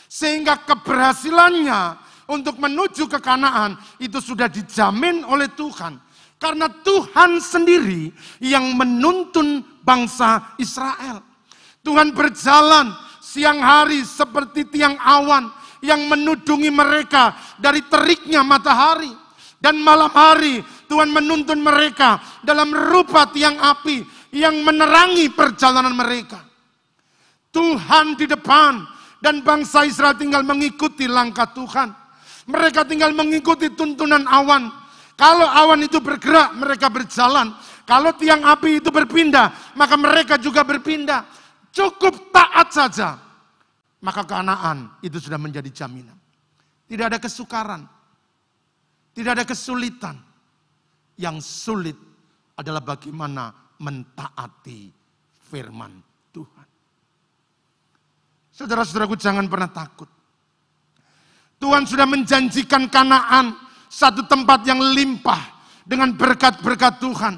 Sehingga 0.07 0.63
keberhasilannya 0.63 1.99
untuk 2.31 2.63
menuju 2.63 3.11
ke 3.11 3.19
Kanaan 3.19 3.75
itu 3.99 4.23
sudah 4.23 4.47
dijamin 4.47 5.27
oleh 5.27 5.51
Tuhan. 5.51 5.99
Karena 6.39 6.71
Tuhan 6.71 7.43
sendiri 7.43 8.15
yang 8.39 8.71
menuntun 8.71 9.67
bangsa 9.83 10.55
Israel. 10.55 11.19
Tuhan 11.83 12.15
berjalan 12.15 12.95
siang 13.19 13.59
hari 13.59 14.07
seperti 14.07 14.63
tiang 14.71 14.95
awan 14.95 15.51
yang 15.83 16.07
menudungi 16.07 16.71
mereka 16.71 17.35
dari 17.59 17.83
teriknya 17.83 18.47
matahari. 18.47 19.11
Dan 19.57 19.81
malam 19.81 20.13
hari 20.13 20.61
Tuhan 20.87 21.11
menuntun 21.11 21.59
mereka 21.59 22.19
dalam 22.41 22.71
rupa 22.71 23.27
tiang 23.29 23.59
api 23.59 24.01
yang 24.31 24.63
menerangi 24.63 25.29
perjalanan 25.31 25.93
mereka. 25.93 26.41
Tuhan 27.51 28.15
di 28.15 28.25
depan 28.27 28.83
dan 29.19 29.43
bangsa 29.43 29.83
Israel 29.83 30.15
tinggal 30.15 30.47
mengikuti 30.47 31.05
langkah 31.05 31.47
Tuhan. 31.51 31.91
Mereka 32.47 32.87
tinggal 32.87 33.11
mengikuti 33.11 33.67
tuntunan 33.75 34.23
awan. 34.23 34.71
Kalau 35.19 35.43
awan 35.43 35.83
itu 35.83 35.99
bergerak, 35.99 36.55
mereka 36.55 36.87
berjalan. 36.87 37.51
Kalau 37.83 38.15
tiang 38.15 38.45
api 38.45 38.79
itu 38.79 38.87
berpindah, 38.93 39.75
maka 39.75 39.99
mereka 39.99 40.39
juga 40.39 40.63
berpindah. 40.63 41.27
Cukup 41.73 42.31
taat 42.31 42.71
saja. 42.71 43.19
Maka 43.97 44.23
keanaan 44.23 44.93
itu 45.01 45.17
sudah 45.17 45.41
menjadi 45.41 45.67
jaminan. 45.73 46.15
Tidak 46.85 47.05
ada 47.09 47.19
kesukaran. 47.19 47.83
Tidak 49.17 49.31
ada 49.33 49.43
kesulitan 49.43 50.26
yang 51.17 51.41
sulit 51.41 51.97
adalah 52.57 52.81
bagaimana 52.81 53.53
mentaati 53.81 54.89
firman 55.49 55.93
Tuhan. 56.33 56.67
Saudara-saudaraku 58.53 59.17
jangan 59.17 59.45
pernah 59.45 59.69
takut. 59.69 60.09
Tuhan 61.57 61.89
sudah 61.89 62.05
menjanjikan 62.05 62.89
Kanaan 62.89 63.57
satu 63.89 64.25
tempat 64.29 64.65
yang 64.65 64.81
limpah 64.81 65.41
dengan 65.85 66.13
berkat-berkat 66.13 67.01
Tuhan. 67.01 67.33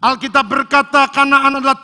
Alkitab 0.00 0.46
berkata 0.46 1.06
Kanaan 1.10 1.58
adalah 1.58 1.78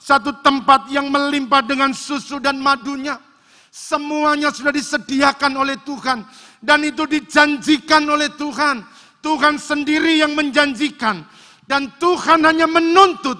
satu 0.00 0.40
tempat 0.40 0.88
yang 0.88 1.12
melimpah 1.12 1.60
dengan 1.60 1.92
susu 1.92 2.40
dan 2.40 2.56
madunya. 2.60 3.20
Semuanya 3.68 4.48
sudah 4.48 4.72
disediakan 4.72 5.52
oleh 5.58 5.76
Tuhan. 5.84 6.24
Dan 6.58 6.82
itu 6.88 7.04
dijanjikan 7.04 8.08
oleh 8.08 8.32
Tuhan. 8.32 8.82
Tuhan 9.20 9.58
sendiri 9.58 10.22
yang 10.22 10.32
menjanjikan. 10.34 11.26
Dan 11.68 12.00
Tuhan 12.00 12.48
hanya 12.48 12.64
menuntut 12.64 13.36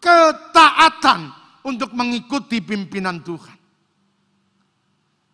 ketaatan 0.00 1.28
untuk 1.66 1.92
mengikuti 1.92 2.64
pimpinan 2.64 3.20
Tuhan. 3.20 3.58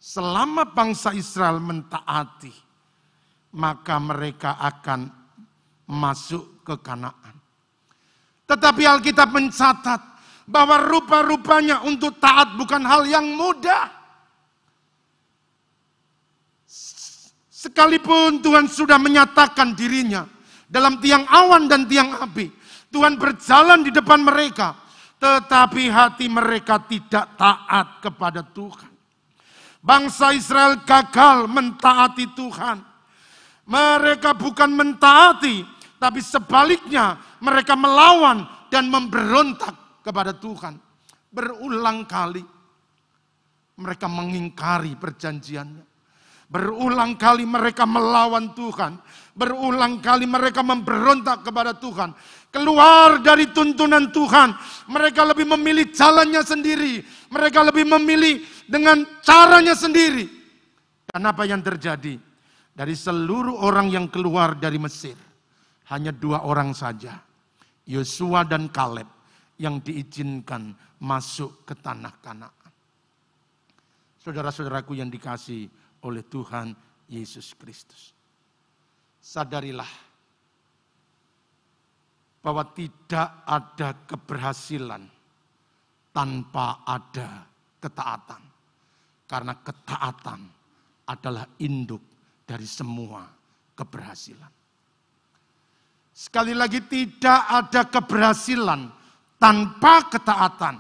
Selama 0.02 0.66
bangsa 0.66 1.14
Israel 1.14 1.62
mentaati, 1.62 2.50
maka 3.54 4.02
mereka 4.02 4.58
akan 4.58 5.06
masuk 5.87 6.66
ke 6.66 6.75
Kanaan. 6.82 7.38
Tetapi 8.50 8.82
Alkitab 8.82 9.30
mencatat 9.30 10.00
bahwa 10.50 10.82
rupa-rupanya 10.82 11.87
untuk 11.87 12.18
taat 12.18 12.58
bukan 12.58 12.82
hal 12.82 13.06
yang 13.06 13.25
mudah. 13.38 14.01
Sekalipun 17.62 18.42
Tuhan 18.42 18.66
sudah 18.66 18.99
menyatakan 18.99 19.78
dirinya 19.78 20.26
dalam 20.66 20.99
tiang 20.99 21.23
awan 21.31 21.71
dan 21.71 21.87
tiang 21.87 22.11
api. 22.11 22.50
Tuhan 22.90 23.14
berjalan 23.14 23.87
di 23.87 23.95
depan 23.95 24.19
mereka. 24.19 24.75
Tetapi 25.23 25.87
hati 25.87 26.26
mereka 26.26 26.83
tidak 26.83 27.38
taat 27.38 28.02
kepada 28.02 28.42
Tuhan. 28.42 28.90
Bangsa 29.78 30.35
Israel 30.35 30.83
gagal 30.83 31.47
mentaati 31.47 32.26
Tuhan. 32.35 32.83
Mereka 33.62 34.35
bukan 34.35 34.75
mentaati, 34.75 35.62
tapi 36.02 36.19
sebaliknya 36.19 37.14
mereka 37.38 37.78
melawan 37.78 38.42
dan 38.75 38.90
memberontak 38.90 40.02
kepada 40.02 40.35
Tuhan. 40.35 40.83
Berulang 41.31 42.11
kali 42.11 42.42
mereka 43.78 44.11
mengingkari 44.11 44.99
perjanjiannya. 44.99 45.91
Berulang 46.52 47.16
kali 47.16 47.49
mereka 47.49 47.88
melawan 47.88 48.52
Tuhan. 48.52 49.00
Berulang 49.32 50.04
kali 50.04 50.28
mereka 50.28 50.61
memberontak 50.61 51.49
kepada 51.49 51.73
Tuhan. 51.73 52.12
Keluar 52.52 53.25
dari 53.25 53.49
tuntunan 53.49 54.12
Tuhan. 54.12 54.52
Mereka 54.92 55.32
lebih 55.32 55.49
memilih 55.56 55.88
jalannya 55.88 56.44
sendiri. 56.44 57.00
Mereka 57.32 57.73
lebih 57.73 57.88
memilih 57.97 58.44
dengan 58.68 59.00
caranya 59.25 59.73
sendiri. 59.73 60.28
Dan 61.09 61.25
apa 61.25 61.49
yang 61.49 61.64
terjadi? 61.64 62.21
Dari 62.76 62.92
seluruh 62.92 63.64
orang 63.64 63.88
yang 63.88 64.12
keluar 64.12 64.52
dari 64.61 64.76
Mesir. 64.76 65.16
Hanya 65.88 66.12
dua 66.12 66.44
orang 66.44 66.76
saja. 66.76 67.16
Yosua 67.88 68.44
dan 68.44 68.68
Kaleb 68.68 69.09
yang 69.56 69.80
diizinkan 69.80 70.76
masuk 71.00 71.64
ke 71.64 71.73
tanah 71.80 72.12
Kanaan. 72.21 72.61
Saudara-saudaraku 74.21 75.00
yang 75.00 75.09
dikasih 75.09 75.82
oleh 76.02 76.23
Tuhan 76.26 76.75
Yesus 77.06 77.54
Kristus. 77.54 78.14
Sadarilah 79.23 80.12
bahwa 82.42 82.66
tidak 82.75 83.47
ada 83.47 83.94
keberhasilan 84.02 85.02
tanpa 86.11 86.82
ada 86.82 87.47
ketaatan. 87.78 88.42
Karena 89.30 89.54
ketaatan 89.56 90.40
adalah 91.09 91.47
induk 91.62 92.02
dari 92.44 92.66
semua 92.68 93.25
keberhasilan. 93.73 94.52
Sekali 96.12 96.52
lagi 96.52 96.85
tidak 96.85 97.40
ada 97.49 97.88
keberhasilan 97.88 98.80
tanpa 99.40 99.94
ketaatan. 100.12 100.76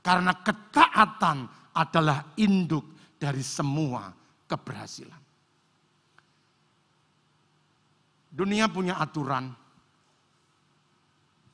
Karena 0.00 0.32
ketaatan 0.40 1.38
adalah 1.76 2.32
induk 2.40 3.18
dari 3.20 3.44
semua 3.44 4.19
keberhasilan. 4.50 5.22
Dunia 8.30 8.66
punya 8.66 8.98
aturan. 8.98 9.54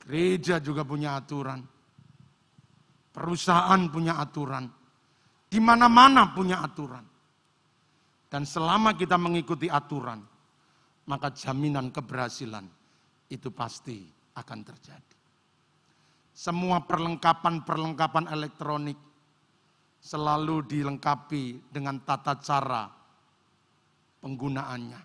Gereja 0.01 0.57
juga 0.57 0.81
punya 0.81 1.17
aturan. 1.17 1.61
Perusahaan 3.13 3.81
punya 3.89 4.17
aturan. 4.17 4.65
Di 5.45 5.61
mana-mana 5.61 6.33
punya 6.33 6.65
aturan. 6.65 7.05
Dan 8.27 8.43
selama 8.43 8.93
kita 8.97 9.15
mengikuti 9.15 9.71
aturan, 9.71 10.19
maka 11.07 11.31
jaminan 11.31 11.89
keberhasilan 11.89 12.67
itu 13.31 13.49
pasti 13.49 14.03
akan 14.35 14.59
terjadi. 14.61 15.17
Semua 16.37 16.83
perlengkapan-perlengkapan 16.85 18.29
elektronik 18.29 18.99
selalu 20.07 20.63
dilengkapi 20.63 21.67
dengan 21.67 21.99
tata 21.99 22.39
cara 22.39 22.87
penggunaannya. 24.23 25.01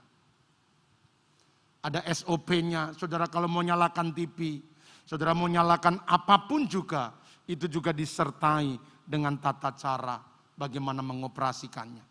Ada 1.82 2.06
SOP-nya, 2.06 2.94
saudara 2.94 3.26
kalau 3.26 3.50
mau 3.50 3.66
nyalakan 3.66 4.14
TV, 4.14 4.62
saudara 5.02 5.34
mau 5.34 5.50
nyalakan 5.50 5.98
apa 6.06 6.46
pun 6.46 6.70
juga, 6.70 7.10
itu 7.50 7.66
juga 7.66 7.90
disertai 7.90 8.78
dengan 9.02 9.34
tata 9.42 9.74
cara 9.74 10.22
bagaimana 10.54 11.02
mengoperasikannya. 11.02 12.06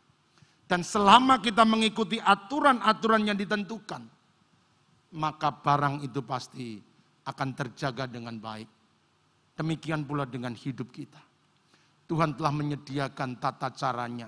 Dan 0.67 0.83
selama 0.83 1.39
kita 1.39 1.63
mengikuti 1.63 2.19
aturan-aturan 2.19 3.23
yang 3.23 3.39
ditentukan, 3.39 4.03
maka 5.15 5.49
barang 5.55 6.03
itu 6.03 6.19
pasti 6.27 6.75
akan 7.23 7.49
terjaga 7.55 8.11
dengan 8.11 8.35
baik. 8.35 8.67
Demikian 9.55 10.03
pula 10.03 10.27
dengan 10.27 10.51
hidup 10.51 10.91
kita. 10.91 11.30
Tuhan 12.11 12.35
telah 12.35 12.51
menyediakan 12.51 13.39
tata 13.39 13.71
caranya, 13.71 14.27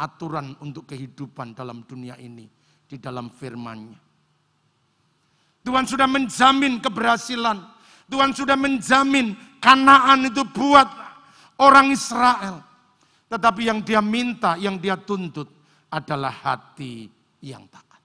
aturan 0.00 0.56
untuk 0.64 0.88
kehidupan 0.88 1.52
dalam 1.52 1.84
dunia 1.84 2.16
ini 2.16 2.48
di 2.88 2.96
dalam 2.96 3.28
firman-Nya. 3.28 4.00
Tuhan 5.68 5.84
sudah 5.84 6.08
menjamin 6.08 6.80
keberhasilan. 6.80 7.60
Tuhan 8.08 8.32
sudah 8.32 8.56
menjamin 8.56 9.36
kanaan 9.60 10.32
itu 10.32 10.48
buat 10.48 10.88
orang 11.60 11.92
Israel. 11.92 12.64
Tetapi 13.28 13.68
yang 13.68 13.84
dia 13.84 14.00
minta, 14.00 14.56
yang 14.56 14.80
dia 14.80 14.96
tuntut 14.96 15.52
adalah 15.92 16.32
hati 16.32 17.12
yang 17.44 17.68
taat. 17.68 18.00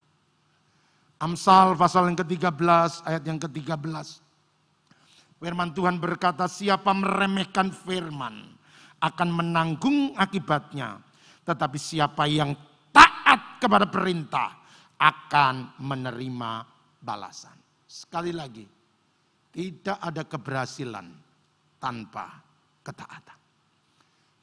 Amsal 1.24 1.80
pasal 1.80 2.12
yang 2.12 2.20
ke-13, 2.20 3.08
ayat 3.08 3.24
yang 3.24 3.40
ke-13. 3.40 3.80
Firman 5.40 5.72
Tuhan 5.72 6.04
berkata, 6.04 6.52
siapa 6.52 6.92
meremehkan 6.92 7.72
firman, 7.72 8.59
akan 9.00 9.30
menanggung 9.32 10.14
akibatnya. 10.16 11.00
Tetapi 11.48 11.78
siapa 11.80 12.28
yang 12.30 12.54
taat 12.92 13.64
kepada 13.64 13.88
perintah 13.88 14.60
akan 15.00 15.80
menerima 15.80 16.52
balasan. 17.00 17.56
Sekali 17.90 18.36
lagi, 18.36 18.68
tidak 19.50 19.98
ada 19.98 20.22
keberhasilan 20.28 21.08
tanpa 21.82 22.38
ketaatan. 22.86 23.38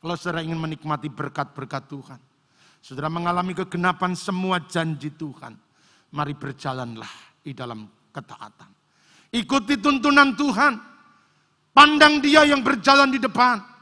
Kalau 0.02 0.14
saudara 0.18 0.42
ingin 0.42 0.58
menikmati 0.58 1.12
berkat-berkat 1.12 1.86
Tuhan, 1.86 2.20
saudara 2.82 3.12
mengalami 3.12 3.54
kegenapan 3.54 4.18
semua 4.18 4.58
janji 4.66 5.12
Tuhan, 5.14 5.54
mari 6.10 6.34
berjalanlah 6.34 7.38
di 7.44 7.54
dalam 7.54 7.86
ketaatan. 8.10 8.70
Ikuti 9.30 9.78
tuntunan 9.78 10.34
Tuhan, 10.34 10.74
pandang 11.76 12.18
dia 12.24 12.42
yang 12.48 12.64
berjalan 12.64 13.12
di 13.12 13.20
depan 13.20 13.75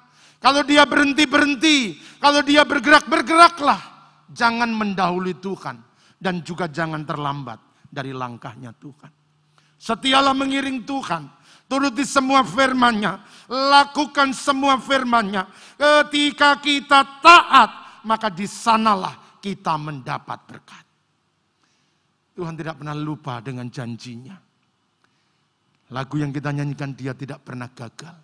kalau 0.44 0.60
dia 0.60 0.84
berhenti-berhenti, 0.84 1.96
kalau 2.20 2.44
dia 2.44 2.68
bergerak-bergeraklah. 2.68 3.96
Jangan 4.28 4.68
mendahului 4.68 5.40
Tuhan 5.40 5.80
dan 6.20 6.44
juga 6.44 6.68
jangan 6.68 7.00
terlambat 7.08 7.56
dari 7.88 8.12
langkahnya 8.12 8.76
Tuhan. 8.76 9.08
Setialah 9.80 10.36
mengiring 10.36 10.84
Tuhan, 10.84 11.32
turuti 11.64 12.04
semua 12.04 12.44
firman-Nya, 12.44 13.24
lakukan 13.48 14.36
semua 14.36 14.76
firman-Nya. 14.76 15.48
Ketika 15.80 16.60
kita 16.60 17.24
taat, 17.24 18.02
maka 18.04 18.28
di 18.28 18.44
sanalah 18.44 19.40
kita 19.40 19.76
mendapat 19.80 20.38
berkat. 20.44 20.84
Tuhan 22.34 22.58
tidak 22.58 22.82
pernah 22.82 22.96
lupa 22.96 23.38
dengan 23.40 23.70
janjinya. 23.70 24.34
Lagu 25.92 26.16
yang 26.18 26.32
kita 26.32 26.50
nyanyikan 26.50 26.96
dia 26.96 27.14
tidak 27.14 27.44
pernah 27.44 27.70
gagal. 27.70 28.23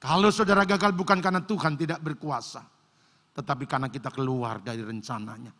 Kalau 0.00 0.32
saudara 0.32 0.64
gagal 0.64 0.96
bukan 0.96 1.20
karena 1.20 1.44
Tuhan 1.44 1.76
tidak 1.76 2.00
berkuasa. 2.00 2.64
Tetapi 3.36 3.68
karena 3.68 3.92
kita 3.92 4.08
keluar 4.08 4.64
dari 4.64 4.80
rencananya. 4.80 5.52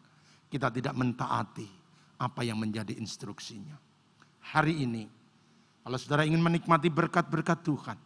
Kita 0.48 0.72
tidak 0.72 0.96
mentaati 0.96 1.68
apa 2.16 2.40
yang 2.40 2.56
menjadi 2.56 2.96
instruksinya. 2.96 3.76
Hari 4.40 4.82
ini, 4.82 5.04
kalau 5.84 6.00
saudara 6.00 6.24
ingin 6.24 6.40
menikmati 6.40 6.88
berkat-berkat 6.88 7.60
Tuhan. 7.60 7.98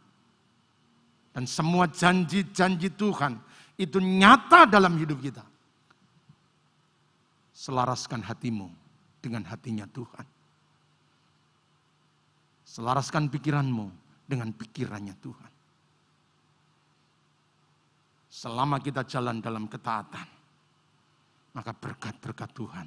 Dan 1.34 1.46
semua 1.46 1.86
janji-janji 1.86 2.94
Tuhan 2.94 3.38
itu 3.78 4.02
nyata 4.02 4.66
dalam 4.66 4.98
hidup 4.98 5.18
kita. 5.22 5.42
Selaraskan 7.54 8.22
hatimu 8.26 8.70
dengan 9.22 9.46
hatinya 9.46 9.86
Tuhan. 9.86 10.26
Selaraskan 12.66 13.30
pikiranmu 13.30 13.86
dengan 14.26 14.50
pikirannya 14.50 15.14
Tuhan. 15.22 15.53
Selama 18.34 18.82
kita 18.82 19.06
jalan 19.06 19.38
dalam 19.38 19.70
ketaatan, 19.70 20.26
maka 21.54 21.70
berkat-berkat 21.70 22.50
Tuhan 22.50 22.86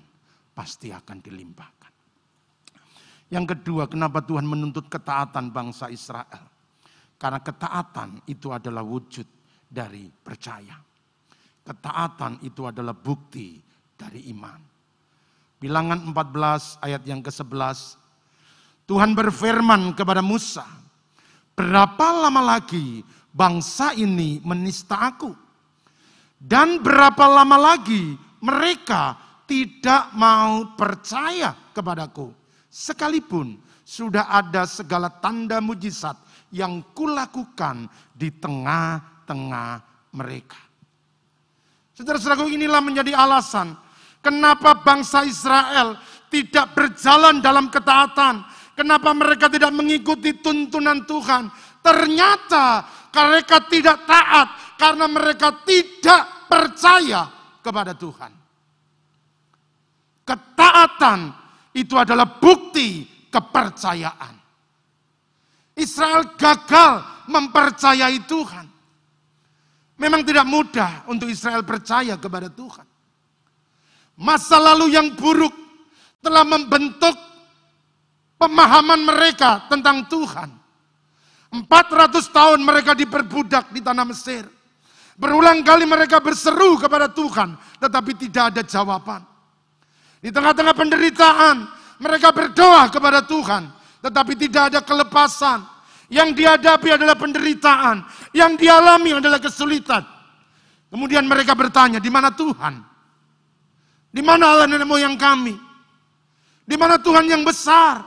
pasti 0.51 0.91
akan 0.91 1.23
dilimpahkan. 1.23 1.93
Yang 3.31 3.55
kedua, 3.55 3.87
kenapa 3.87 4.19
Tuhan 4.19 4.43
menuntut 4.43 4.91
ketaatan 4.91 5.55
bangsa 5.55 5.87
Israel? 5.87 6.43
Karena 7.15 7.39
ketaatan 7.39 8.27
itu 8.27 8.51
adalah 8.51 8.83
wujud 8.83 9.23
dari 9.71 10.11
percaya. 10.11 10.75
Ketaatan 11.63 12.43
itu 12.43 12.67
adalah 12.67 12.95
bukti 12.95 13.59
dari 13.95 14.27
iman. 14.35 14.59
Bilangan 15.59 16.11
14 16.11 16.83
ayat 16.83 17.03
yang 17.07 17.23
ke-11. 17.23 17.99
Tuhan 18.87 19.11
berfirman 19.11 19.91
kepada 19.95 20.23
Musa, 20.23 20.63
berapa 21.55 22.07
lama 22.23 22.55
lagi 22.55 23.03
bangsa 23.37 23.93
ini 23.93 24.41
menista 24.41 25.13
aku? 25.13 25.29
Dan 26.37 26.81
berapa 26.81 27.25
lama 27.29 27.57
lagi 27.57 28.17
mereka 28.41 29.17
tidak 29.45 30.09
mau 30.17 30.73
percaya 30.73 31.53
kepadaku. 31.73 32.33
Sekalipun 32.67 33.57
sudah 33.85 34.27
ada 34.29 34.65
segala 34.65 35.07
tanda 35.09 35.61
mujizat 35.61 36.17
yang 36.51 36.81
kulakukan 36.93 37.87
di 38.11 38.33
tengah-tengah 38.33 39.81
mereka. 40.13 40.59
Saudara-saudaraku 41.97 42.53
inilah 42.53 42.81
menjadi 42.83 43.17
alasan 43.17 43.73
kenapa 44.21 44.85
bangsa 44.85 45.25
Israel 45.25 45.97
tidak 46.27 46.75
berjalan 46.75 47.39
dalam 47.39 47.71
ketaatan. 47.71 48.43
Kenapa 48.77 49.09
mereka 49.17 49.49
tidak 49.49 49.73
mengikuti 49.73 50.37
tuntunan 50.37 51.01
Tuhan. 51.09 51.49
Ternyata 51.81 52.85
mereka 53.13 53.63
tidak 53.67 54.03
taat 54.05 54.47
karena 54.77 55.05
mereka 55.09 55.51
tidak 55.65 56.47
percaya 56.47 57.27
kepada 57.61 57.97
Tuhan. 57.97 58.31
Ketaatan 60.27 61.19
itu 61.71 61.95
adalah 61.95 62.27
bukti 62.39 63.07
kepercayaan. 63.31 64.35
Israel 65.77 66.33
gagal 66.35 67.05
mempercayai 67.29 68.19
Tuhan. 68.25 68.65
Memang 69.97 70.21
tidak 70.21 70.45
mudah 70.45 70.91
untuk 71.09 71.29
Israel 71.29 71.65
percaya 71.65 72.17
kepada 72.17 72.49
Tuhan. 72.49 72.85
Masa 74.17 74.57
lalu 74.57 74.93
yang 74.93 75.13
buruk 75.13 75.53
telah 76.21 76.41
membentuk 76.41 77.13
pemahaman 78.41 79.01
mereka 79.05 79.65
tentang 79.69 80.05
Tuhan. 80.09 80.49
400 81.51 82.27
tahun 82.27 82.59
mereka 82.59 82.91
diperbudak 82.91 83.71
di 83.71 83.79
tanah 83.79 84.05
Mesir. 84.07 84.43
Berulang 85.17 85.65
kali 85.65 85.89
mereka 85.89 86.21
berseru 86.21 86.77
kepada 86.77 87.09
Tuhan, 87.09 87.57
tetapi 87.81 88.11
tidak 88.27 88.53
ada 88.53 88.61
jawaban. 88.61 89.25
Di 90.21 90.29
tengah-tengah 90.29 90.75
penderitaan, 90.77 91.55
mereka 91.97 92.29
berdoa 92.29 92.91
kepada 92.93 93.25
Tuhan, 93.25 93.71
tetapi 94.05 94.33
tidak 94.37 94.63
ada 94.73 94.79
kelepasan. 94.85 95.65
Yang 96.07 96.39
dihadapi 96.39 96.89
adalah 96.95 97.19
penderitaan, 97.19 98.05
yang 98.31 98.55
dialami 98.55 99.17
adalah 99.17 99.41
kesulitan. 99.41 100.05
Kemudian 100.87 101.27
mereka 101.27 101.51
bertanya, 101.51 101.99
di 101.99 102.07
mana 102.07 102.31
Tuhan? 102.31 102.79
Di 104.13 104.23
mana 104.23 104.55
Allah 104.55 104.67
nenek 104.71 104.87
moyang 104.87 105.19
kami? 105.19 105.57
Di 106.63 106.75
mana 106.79 106.95
Tuhan 106.95 107.27
yang 107.27 107.43
besar? 107.43 108.05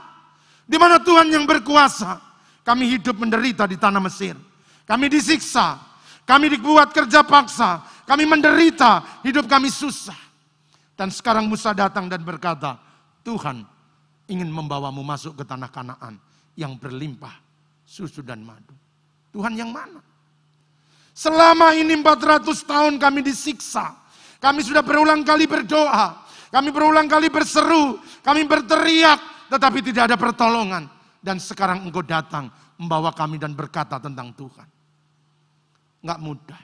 Di 0.65 0.79
mana 0.79 0.97
Tuhan 0.97 1.29
yang 1.29 1.45
berkuasa? 1.45 2.30
Kami 2.61 2.97
hidup 2.97 3.17
menderita 3.17 3.65
di 3.65 3.77
tanah 3.77 4.01
Mesir. 4.01 4.37
Kami 4.85 5.09
disiksa, 5.09 5.81
kami 6.27 6.51
dibuat 6.51 6.93
kerja 6.93 7.25
paksa, 7.25 7.81
kami 8.05 8.27
menderita, 8.27 9.21
hidup 9.25 9.49
kami 9.49 9.71
susah. 9.71 10.17
Dan 10.93 11.09
sekarang 11.09 11.49
Musa 11.49 11.73
datang 11.73 12.05
dan 12.05 12.21
berkata, 12.21 12.77
Tuhan 13.25 13.65
ingin 14.29 14.49
membawamu 14.49 15.01
masuk 15.01 15.41
ke 15.41 15.43
tanah 15.47 15.69
Kanaan 15.73 16.21
yang 16.53 16.77
berlimpah 16.77 17.33
susu 17.87 18.21
dan 18.21 18.45
madu. 18.45 18.75
Tuhan 19.31 19.55
yang 19.55 19.71
mana? 19.71 20.03
Selama 21.11 21.75
ini 21.75 21.91
400 21.99 22.47
tahun 22.63 22.93
kami 22.95 23.19
disiksa. 23.23 23.95
Kami 24.39 24.63
sudah 24.63 24.81
berulang 24.81 25.21
kali 25.27 25.45
berdoa. 25.45 26.23
Kami 26.51 26.69
berulang 26.71 27.07
kali 27.07 27.27
berseru. 27.27 27.99
Kami 28.23 28.47
berteriak. 28.47 29.49
Tetapi 29.51 29.79
tidak 29.83 30.11
ada 30.11 30.17
pertolongan. 30.17 30.87
Dan 31.21 31.37
sekarang 31.37 31.85
engkau 31.85 32.01
datang 32.01 32.49
membawa 32.81 33.13
kami 33.13 33.37
dan 33.37 33.53
berkata 33.53 34.01
tentang 34.01 34.33
Tuhan. 34.33 34.67
Nggak 36.01 36.19
mudah. 36.19 36.61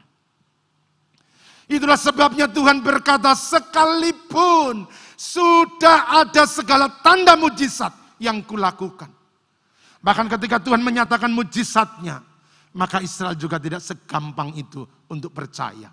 Itulah 1.69 1.99
sebabnya 1.99 2.49
Tuhan 2.49 2.81
berkata 2.81 3.37
sekalipun 3.37 4.89
sudah 5.13 6.25
ada 6.25 6.49
segala 6.49 6.89
tanda 7.05 7.37
mujizat 7.37 7.93
yang 8.17 8.41
kulakukan. 8.41 9.13
Bahkan 10.01 10.27
ketika 10.37 10.57
Tuhan 10.57 10.81
menyatakan 10.81 11.29
mujizatnya, 11.29 12.23
maka 12.73 13.03
Israel 13.03 13.37
juga 13.37 13.61
tidak 13.61 13.85
segampang 13.85 14.55
itu 14.57 14.87
untuk 15.11 15.35
percaya. 15.35 15.91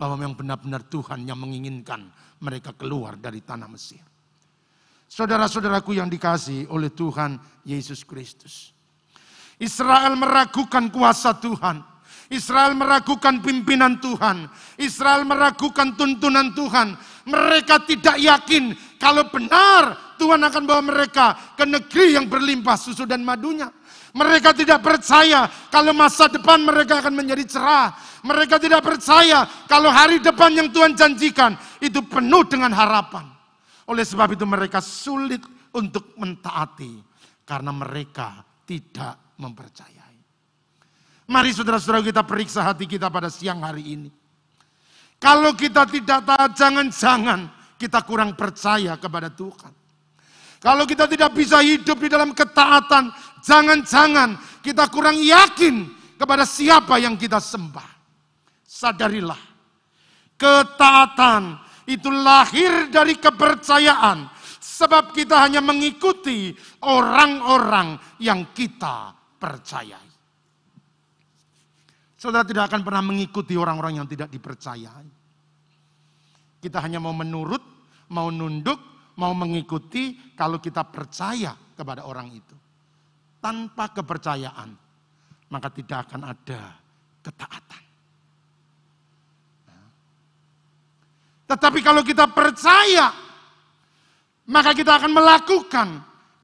Bahwa 0.00 0.16
memang 0.16 0.34
benar-benar 0.40 0.82
Tuhan 0.88 1.28
yang 1.28 1.36
menginginkan 1.36 2.08
mereka 2.40 2.72
keluar 2.72 3.20
dari 3.20 3.44
tanah 3.44 3.68
Mesir. 3.68 4.00
Saudara-saudaraku 5.10 5.98
yang 5.98 6.06
dikasih 6.06 6.70
oleh 6.70 6.94
Tuhan 6.94 7.34
Yesus 7.66 8.06
Kristus. 8.06 8.70
Israel 9.58 10.14
meragukan 10.14 10.86
kuasa 10.86 11.34
Tuhan. 11.34 11.82
Israel 12.30 12.78
meragukan 12.78 13.42
pimpinan 13.42 13.98
Tuhan. 13.98 14.46
Israel 14.78 15.26
meragukan 15.26 15.98
tuntunan 15.98 16.54
Tuhan. 16.54 16.94
Mereka 17.26 17.90
tidak 17.90 18.22
yakin 18.22 18.70
kalau 19.02 19.26
benar 19.26 20.14
Tuhan 20.14 20.46
akan 20.46 20.62
bawa 20.62 20.78
mereka 20.78 21.58
ke 21.58 21.66
negeri 21.66 22.14
yang 22.14 22.30
berlimpah 22.30 22.78
susu 22.78 23.02
dan 23.02 23.26
madunya. 23.26 23.66
Mereka 24.14 24.54
tidak 24.54 24.78
percaya 24.78 25.50
kalau 25.74 25.90
masa 25.90 26.30
depan 26.30 26.62
mereka 26.62 27.02
akan 27.02 27.18
menjadi 27.18 27.50
cerah. 27.50 27.98
Mereka 28.22 28.62
tidak 28.62 28.86
percaya 28.86 29.42
kalau 29.66 29.90
hari 29.90 30.22
depan 30.22 30.54
yang 30.54 30.70
Tuhan 30.70 30.94
janjikan 30.94 31.58
itu 31.82 31.98
penuh 32.06 32.46
dengan 32.46 32.70
harapan. 32.70 33.39
Oleh 33.88 34.04
sebab 34.04 34.36
itu 34.36 34.44
mereka 34.44 34.82
sulit 34.84 35.40
untuk 35.72 36.18
mentaati 36.20 37.00
karena 37.46 37.72
mereka 37.72 38.44
tidak 38.68 39.38
mempercaya. 39.40 40.00
Mari 41.30 41.54
saudara-saudara 41.54 42.02
kita 42.02 42.26
periksa 42.26 42.66
hati 42.66 42.90
kita 42.90 43.06
pada 43.06 43.30
siang 43.30 43.62
hari 43.62 43.94
ini. 43.94 44.10
Kalau 45.22 45.54
kita 45.54 45.86
tidak 45.86 46.26
taat, 46.26 46.58
jangan-jangan 46.58 47.46
kita 47.78 48.02
kurang 48.02 48.34
percaya 48.34 48.98
kepada 48.98 49.30
Tuhan. 49.30 49.70
Kalau 50.58 50.82
kita 50.82 51.06
tidak 51.06 51.30
bisa 51.30 51.62
hidup 51.62 52.02
di 52.02 52.10
dalam 52.10 52.34
ketaatan, 52.34 53.14
jangan-jangan 53.46 54.34
kita 54.58 54.90
kurang 54.90 55.22
yakin 55.22 55.86
kepada 56.18 56.42
siapa 56.42 56.98
yang 56.98 57.14
kita 57.14 57.38
sembah. 57.38 57.90
Sadarilah, 58.66 59.38
ketaatan 60.34 61.62
itu 61.88 62.08
lahir 62.12 62.90
dari 62.92 63.16
kepercayaan, 63.16 64.28
sebab 64.60 65.16
kita 65.16 65.40
hanya 65.46 65.64
mengikuti 65.64 66.52
orang-orang 66.84 67.96
yang 68.20 68.52
kita 68.52 69.14
percayai. 69.40 70.08
Saudara 72.20 72.44
tidak 72.44 72.68
akan 72.68 72.84
pernah 72.84 73.00
mengikuti 73.00 73.56
orang-orang 73.56 74.04
yang 74.04 74.08
tidak 74.08 74.28
dipercayai. 74.28 75.08
Kita 76.60 76.78
hanya 76.84 77.00
mau 77.00 77.16
menurut, 77.16 77.64
mau 78.12 78.28
nunduk, 78.28 78.76
mau 79.16 79.32
mengikuti 79.32 80.36
kalau 80.36 80.60
kita 80.60 80.84
percaya 80.84 81.56
kepada 81.72 82.04
orang 82.04 82.28
itu. 82.28 82.56
Tanpa 83.40 83.88
kepercayaan, 83.96 84.68
maka 85.48 85.68
tidak 85.72 86.12
akan 86.12 86.28
ada 86.28 86.76
ketaatan. 87.24 87.89
Tetapi 91.50 91.82
kalau 91.82 92.06
kita 92.06 92.30
percaya, 92.30 93.10
maka 94.54 94.70
kita 94.70 95.02
akan 95.02 95.10
melakukan 95.10 95.88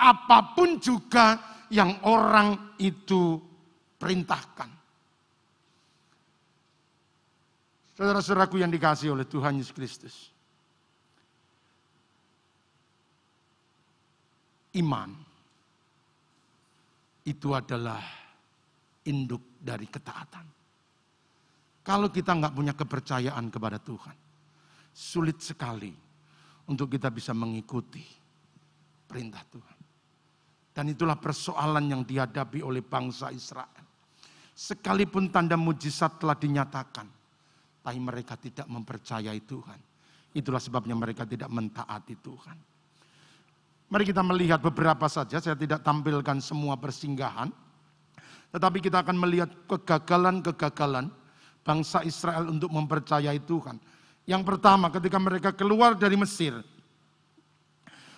apa 0.02 0.38
pun 0.50 0.82
juga 0.82 1.38
yang 1.70 2.02
orang 2.10 2.74
itu 2.82 3.38
perintahkan. 4.02 4.66
Saudara-saudaraku 7.94 8.58
yang 8.58 8.74
dikasih 8.74 9.14
oleh 9.14 9.30
Tuhan 9.30 9.62
Yesus 9.62 9.70
Kristus. 9.70 10.16
Iman 14.74 15.14
itu 17.24 17.48
adalah 17.54 18.02
induk 19.06 19.54
dari 19.62 19.86
ketaatan. 19.86 20.46
Kalau 21.86 22.10
kita 22.10 22.34
nggak 22.36 22.52
punya 22.52 22.74
kepercayaan 22.76 23.48
kepada 23.48 23.80
Tuhan, 23.80 24.25
sulit 24.96 25.44
sekali 25.44 25.92
untuk 26.72 26.88
kita 26.96 27.12
bisa 27.12 27.36
mengikuti 27.36 28.00
perintah 29.04 29.44
Tuhan. 29.44 29.78
Dan 30.72 30.92
itulah 30.92 31.20
persoalan 31.20 31.84
yang 31.84 32.02
dihadapi 32.04 32.64
oleh 32.64 32.80
bangsa 32.80 33.28
Israel. 33.28 33.84
Sekalipun 34.56 35.28
tanda 35.28 35.56
mujizat 35.60 36.16
telah 36.16 36.36
dinyatakan, 36.36 37.04
tapi 37.84 37.98
mereka 38.00 38.40
tidak 38.40 38.64
mempercayai 38.72 39.40
Tuhan. 39.44 39.80
Itulah 40.32 40.60
sebabnya 40.60 40.96
mereka 40.96 41.28
tidak 41.28 41.48
mentaati 41.52 42.16
Tuhan. 42.20 42.56
Mari 43.86 44.04
kita 44.04 44.24
melihat 44.24 44.60
beberapa 44.60 45.06
saja, 45.06 45.40
saya 45.40 45.56
tidak 45.56 45.84
tampilkan 45.84 46.40
semua 46.40 46.76
persinggahan. 46.76 47.52
Tetapi 48.52 48.78
kita 48.80 49.04
akan 49.04 49.16
melihat 49.16 49.52
kegagalan-kegagalan 49.68 51.12
bangsa 51.64 52.00
Israel 52.04 52.48
untuk 52.48 52.72
mempercayai 52.72 53.40
Tuhan. 53.44 53.76
Yang 54.26 54.42
pertama 54.42 54.90
ketika 54.90 55.18
mereka 55.22 55.50
keluar 55.54 55.94
dari 55.94 56.18
Mesir. 56.18 56.58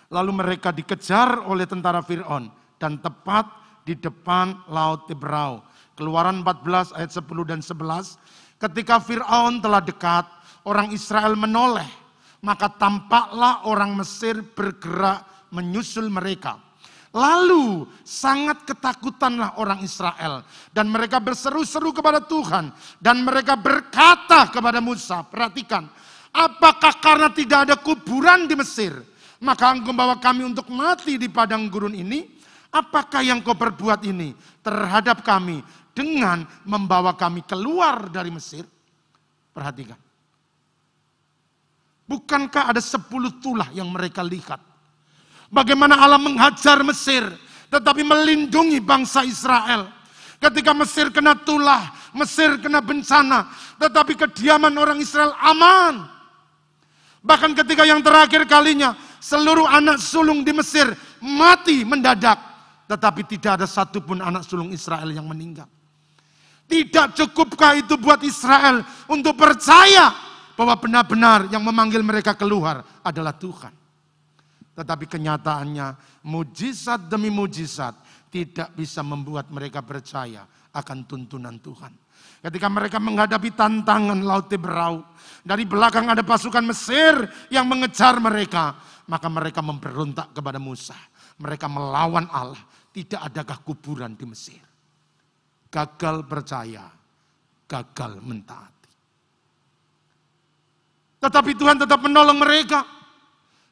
Lalu 0.09 0.31
mereka 0.33 0.73
dikejar 0.73 1.45
oleh 1.45 1.69
tentara 1.69 2.01
Fir'aun. 2.01 2.49
Dan 2.81 2.97
tepat 2.97 3.45
di 3.85 3.93
depan 3.93 4.65
Laut 4.73 5.05
Tebrau. 5.05 5.61
Keluaran 5.93 6.41
14 6.41 6.97
ayat 6.97 7.11
10 7.13 7.45
dan 7.45 7.61
11. 7.61 8.17
Ketika 8.57 8.97
Fir'aun 8.97 9.61
telah 9.61 9.85
dekat, 9.85 10.25
orang 10.65 10.89
Israel 10.89 11.37
menoleh. 11.37 11.87
Maka 12.41 12.73
tampaklah 12.73 13.69
orang 13.69 13.93
Mesir 13.93 14.41
bergerak 14.41 15.27
menyusul 15.53 16.09
mereka. 16.09 16.68
Lalu 17.09 17.89
sangat 18.05 18.69
ketakutanlah 18.69 19.57
orang 19.57 19.81
Israel. 19.81 20.45
Dan 20.69 20.93
mereka 20.93 21.17
berseru-seru 21.17 21.89
kepada 21.89 22.21
Tuhan. 22.21 22.69
Dan 23.01 23.25
mereka 23.25 23.57
berkata 23.57 24.53
kepada 24.53 24.77
Musa, 24.77 25.25
perhatikan. 25.25 25.89
Apakah 26.29 27.01
karena 27.01 27.33
tidak 27.33 27.65
ada 27.65 27.75
kuburan 27.81 28.45
di 28.45 28.53
Mesir? 28.53 28.93
Maka 29.41 29.73
engkau 29.73 29.89
membawa 29.89 30.21
kami 30.21 30.45
untuk 30.45 30.69
mati 30.69 31.17
di 31.17 31.25
padang 31.31 31.65
gurun 31.65 31.97
ini? 31.97 32.29
Apakah 32.69 33.25
yang 33.25 33.41
kau 33.41 33.57
perbuat 33.57 34.05
ini 34.05 34.37
terhadap 34.61 35.25
kami 35.25 35.65
dengan 35.97 36.45
membawa 36.69 37.17
kami 37.17 37.41
keluar 37.41 38.13
dari 38.13 38.29
Mesir? 38.29 38.61
Perhatikan. 39.49 39.97
Bukankah 42.05 42.69
ada 42.69 42.81
sepuluh 42.81 43.41
tulah 43.41 43.73
yang 43.73 43.89
mereka 43.89 44.21
lihat? 44.21 44.68
Bagaimana 45.49 45.97
Allah 45.97 46.21
menghajar 46.21 46.81
Mesir, 46.85 47.25
tetapi 47.73 48.05
melindungi 48.05 48.77
bangsa 48.81 49.25
Israel. 49.25 49.89
Ketika 50.37 50.71
Mesir 50.77 51.09
kena 51.09 51.33
tulah, 51.35 51.89
Mesir 52.13 52.61
kena 52.61 52.79
bencana, 52.79 53.49
tetapi 53.81 54.13
kediaman 54.13 54.71
orang 54.77 55.01
Israel 55.01 55.33
aman. 55.41 56.05
Bahkan 57.19 57.51
ketika 57.57 57.83
yang 57.83 57.99
terakhir 57.99 58.47
kalinya, 58.47 58.95
seluruh 59.19 59.67
anak 59.67 59.99
sulung 59.99 60.45
di 60.45 60.53
Mesir 60.55 60.87
mati 61.19 61.83
mendadak. 61.83 62.39
Tetapi 62.89 63.21
tidak 63.27 63.61
ada 63.61 63.67
satupun 63.69 64.17
anak 64.23 64.41
sulung 64.47 64.73
Israel 64.73 65.13
yang 65.13 65.27
meninggal. 65.29 65.69
Tidak 66.69 67.17
cukupkah 67.17 67.77
itu 67.77 67.97
buat 67.97 68.21
Israel 68.21 68.81
untuk 69.09 69.37
percaya 69.37 70.13
bahwa 70.53 70.77
benar-benar 70.77 71.49
yang 71.49 71.61
memanggil 71.65 72.01
mereka 72.01 72.37
keluar 72.37 72.81
adalah 73.01 73.33
Tuhan. 73.33 73.78
Tetapi 74.79 75.11
kenyataannya 75.11 76.23
mujizat 76.23 77.11
demi 77.11 77.27
mujizat 77.27 77.99
tidak 78.31 78.71
bisa 78.79 79.03
membuat 79.03 79.51
mereka 79.51 79.83
percaya 79.83 80.47
akan 80.71 81.03
tuntunan 81.03 81.59
Tuhan. 81.59 81.91
Ketika 82.39 82.71
mereka 82.71 82.95
menghadapi 83.03 83.51
tantangan 83.51 84.23
Laut 84.23 84.47
Teberau, 84.47 85.03
dari 85.43 85.67
belakang 85.67 86.07
ada 86.07 86.23
pasukan 86.23 86.63
Mesir 86.63 87.27
yang 87.51 87.67
mengejar 87.67 88.23
mereka, 88.23 88.79
maka 89.11 89.27
mereka 89.27 89.59
memberontak 89.59 90.31
kepada 90.31 90.63
Musa. 90.63 90.95
Mereka 91.43 91.67
melawan 91.67 92.31
Allah. 92.31 92.63
Tidak 92.95 93.19
adakah 93.19 93.59
kuburan 93.67 94.15
di 94.15 94.23
Mesir? 94.23 94.63
Gagal 95.67 96.23
percaya, 96.23 96.87
gagal 97.67 98.23
mentaati. 98.23 98.91
Tetapi 101.19 101.51
Tuhan 101.59 101.83
tetap 101.83 101.99
menolong 101.99 102.39
mereka 102.39 102.98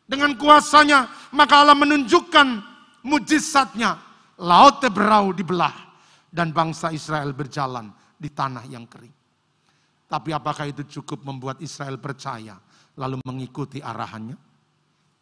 dengan 0.08 0.40
kuasanya, 0.40 1.12
maka 1.36 1.62
Allah 1.62 1.76
menunjukkan 1.76 2.48
mujizatnya. 3.04 4.00
Laut 4.38 4.80
Teberau 4.80 5.34
dibelah 5.34 5.74
dan 6.30 6.54
bangsa 6.54 6.94
Israel 6.94 7.34
berjalan 7.34 7.90
di 8.16 8.30
tanah 8.30 8.64
yang 8.70 8.86
kering. 8.88 9.12
Tapi 10.08 10.30
apakah 10.32 10.70
itu 10.72 10.88
cukup 10.88 11.26
membuat 11.28 11.60
Israel 11.60 12.00
percaya 12.00 12.56
lalu 12.96 13.20
mengikuti 13.28 13.84
arahannya? 13.84 14.38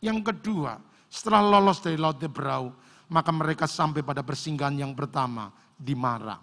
Yang 0.03 0.19
kedua, 0.29 0.77
setelah 1.09 1.41
lolos 1.41 1.81
dari 1.81 1.97
Laut 1.97 2.19
Teberau, 2.19 2.75
maka 3.09 3.31
mereka 3.33 3.65
sampai 3.65 4.05
pada 4.05 4.21
persinggahan 4.21 4.77
yang 4.77 4.93
pertama 4.93 5.49
di 5.73 5.97
Mara. 5.97 6.37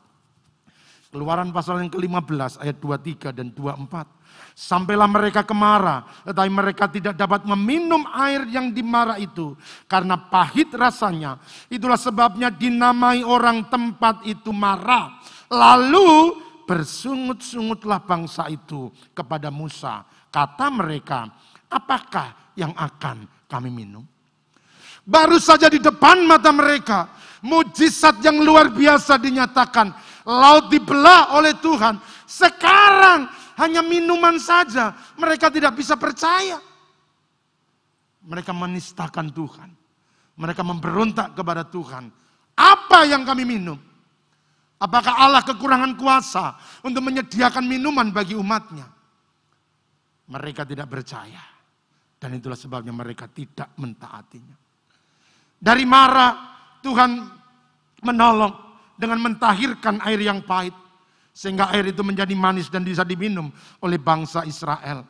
Keluaran 1.12 1.52
pasal 1.52 1.84
yang 1.84 1.92
ke-15 1.92 2.56
ayat 2.64 2.76
23 2.80 3.36
dan 3.36 3.52
24. 3.52 4.08
Sampailah 4.52 5.08
mereka 5.08 5.40
ke 5.48 5.56
Mara, 5.56 6.04
tetapi 6.28 6.50
mereka 6.52 6.84
tidak 6.84 7.16
dapat 7.16 7.48
meminum 7.48 8.04
air 8.12 8.44
yang 8.52 8.68
di 8.68 8.84
Mara 8.84 9.16
itu 9.16 9.56
karena 9.88 10.20
pahit 10.20 10.68
rasanya. 10.76 11.40
Itulah 11.72 11.96
sebabnya 11.96 12.52
dinamai 12.52 13.24
orang 13.24 13.66
tempat 13.72 14.20
itu 14.28 14.52
Mara. 14.52 15.16
Lalu 15.48 16.36
bersungut-sungutlah 16.68 18.04
bangsa 18.04 18.48
itu 18.52 18.92
kepada 19.16 19.48
Musa. 19.48 20.04
Kata 20.32 20.68
mereka, 20.72 21.28
apakah 21.68 22.52
yang 22.56 22.72
akan 22.76 23.24
kami 23.48 23.68
minum? 23.72 24.04
Baru 25.02 25.42
saja 25.42 25.66
di 25.66 25.82
depan 25.82 26.22
mata 26.22 26.54
mereka, 26.54 27.10
mujizat 27.42 28.22
yang 28.22 28.40
luar 28.40 28.70
biasa 28.70 29.18
dinyatakan. 29.18 29.90
Laut 30.22 30.70
dibelah 30.70 31.34
oleh 31.34 31.58
Tuhan. 31.58 31.98
Sekarang 32.22 33.26
hanya 33.58 33.84
minuman 33.84 34.40
saja, 34.40 34.96
mereka 35.18 35.52
tidak 35.52 35.76
bisa 35.76 35.98
percaya. 35.98 36.60
Mereka 38.22 38.54
menistakan 38.54 39.34
Tuhan. 39.34 39.70
Mereka 40.38 40.62
memberontak 40.64 41.36
kepada 41.36 41.66
Tuhan. 41.66 42.08
Apa 42.56 43.04
yang 43.04 43.26
kami 43.26 43.44
minum? 43.44 43.76
Apakah 44.82 45.14
Allah 45.14 45.46
kekurangan 45.46 45.94
kuasa 45.94 46.58
untuk 46.82 47.06
menyediakan 47.06 47.62
minuman 47.62 48.10
bagi 48.10 48.34
umatnya? 48.34 48.86
Mereka 50.26 50.66
tidak 50.66 50.90
percaya. 50.90 51.42
Dan 52.18 52.38
itulah 52.38 52.58
sebabnya 52.58 52.94
mereka 52.94 53.26
tidak 53.30 53.74
mentaatinya. 53.78 54.54
Dari 55.62 55.84
marah 55.86 56.32
Tuhan 56.82 57.10
menolong 58.02 58.54
dengan 58.98 59.18
mentahirkan 59.22 60.02
air 60.02 60.18
yang 60.22 60.42
pahit. 60.42 60.74
Sehingga 61.32 61.72
air 61.72 61.88
itu 61.88 62.04
menjadi 62.04 62.36
manis 62.36 62.68
dan 62.68 62.84
bisa 62.84 63.02
diminum 63.08 63.48
oleh 63.80 63.96
bangsa 63.96 64.44
Israel. 64.44 65.08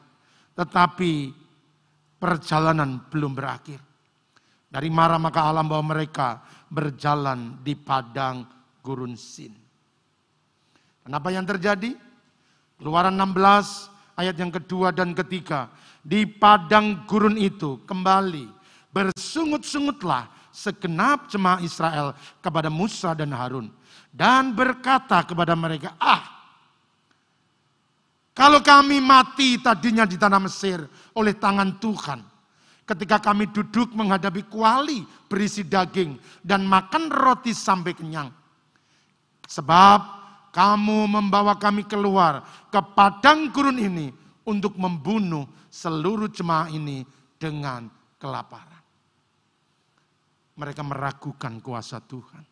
Tetapi 0.55 1.35
perjalanan 2.23 3.03
belum 3.11 3.35
berakhir. 3.35 3.83
Dari 4.71 4.89
marah 4.89 5.19
maka 5.19 5.45
alam 5.45 5.67
bahwa 5.67 5.99
mereka 5.99 6.41
berjalan 6.71 7.61
di 7.61 7.75
padang 7.75 8.47
gurun 8.81 9.19
Sin. 9.19 9.53
Kenapa 11.03 11.29
yang 11.35 11.45
terjadi? 11.45 11.99
Keluaran 12.79 13.19
16 13.19 13.91
ayat 14.17 14.37
yang 14.39 14.55
kedua 14.55 14.95
dan 14.95 15.13
ketiga. 15.13 15.69
Di 16.01 16.25
padang 16.25 17.05
gurun 17.05 17.35
itu 17.35 17.83
kembali 17.85 18.47
bersungut-sungutlah 18.95 20.31
segenap 20.55 21.27
jemaah 21.27 21.59
Israel 21.65 22.15
kepada 22.39 22.69
Musa 22.69 23.17
dan 23.17 23.35
Harun 23.35 23.73
dan 24.13 24.53
berkata 24.53 25.25
kepada 25.25 25.57
mereka, 25.57 25.97
"Ah, 25.97 26.21
kalau 28.37 28.61
kami 28.61 29.01
mati 29.01 29.57
tadinya 29.57 30.05
di 30.05 30.21
tanah 30.21 30.41
Mesir 30.45 30.85
oleh 31.17 31.33
tangan 31.33 31.81
Tuhan, 31.81 32.21
ketika 32.85 33.33
kami 33.33 33.49
duduk 33.49 33.97
menghadapi 33.97 34.53
kuali 34.53 35.01
berisi 35.33 35.65
daging 35.65 36.21
dan 36.45 36.69
makan 36.69 37.09
roti 37.09 37.57
sampai 37.57 37.97
kenyang. 37.97 38.29
Sebab 39.49 40.01
kamu 40.53 41.09
membawa 41.09 41.57
kami 41.57 41.89
keluar 41.89 42.45
ke 42.69 42.81
padang 42.93 43.49
gurun 43.49 43.81
ini 43.81 44.13
untuk 44.45 44.77
membunuh 44.77 45.49
seluruh 45.73 46.29
jemaah 46.29 46.69
ini 46.69 47.01
dengan 47.41 47.89
kelaparan." 48.21 48.85
Mereka 50.53 50.85
meragukan 50.85 51.65
kuasa 51.65 51.97
Tuhan. 52.05 52.52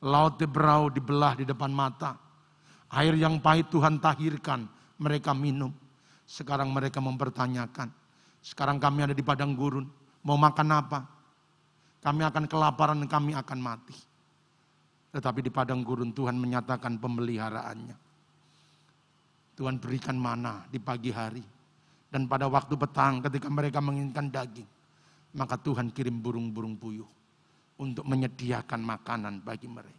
Laut 0.00 0.40
Tebrau 0.40 0.88
dibelah 0.88 1.36
di 1.36 1.44
depan 1.44 1.68
mata. 1.68 2.16
Air 2.96 3.20
yang 3.20 3.36
pahit 3.36 3.68
Tuhan 3.68 4.00
tahirkan, 4.00 4.64
mereka 4.96 5.36
minum. 5.36 5.68
Sekarang 6.24 6.72
mereka 6.72 7.04
mempertanyakan, 7.04 7.90
sekarang 8.40 8.80
kami 8.80 9.04
ada 9.04 9.14
di 9.14 9.20
padang 9.20 9.52
gurun, 9.52 9.84
mau 10.24 10.40
makan 10.40 10.68
apa? 10.72 11.00
Kami 12.00 12.22
akan 12.24 12.44
kelaparan, 12.48 13.02
kami 13.04 13.36
akan 13.36 13.58
mati. 13.60 13.92
Tetapi 15.10 15.44
di 15.44 15.50
padang 15.52 15.84
gurun 15.84 16.16
Tuhan 16.16 16.38
menyatakan 16.38 16.96
pemeliharaannya. 16.96 17.96
Tuhan 19.58 19.76
berikan 19.76 20.16
mana 20.16 20.64
di 20.70 20.80
pagi 20.80 21.12
hari. 21.12 21.44
Dan 22.10 22.24
pada 22.24 22.48
waktu 22.48 22.74
petang 22.74 23.20
ketika 23.20 23.52
mereka 23.52 23.78
menginginkan 23.84 24.32
daging. 24.32 24.66
Maka 25.36 25.60
Tuhan 25.60 25.92
kirim 25.92 26.18
burung-burung 26.18 26.74
puyuh 26.74 27.19
untuk 27.80 28.04
menyediakan 28.04 28.84
makanan 28.84 29.40
bagi 29.40 29.66
mereka. 29.66 29.96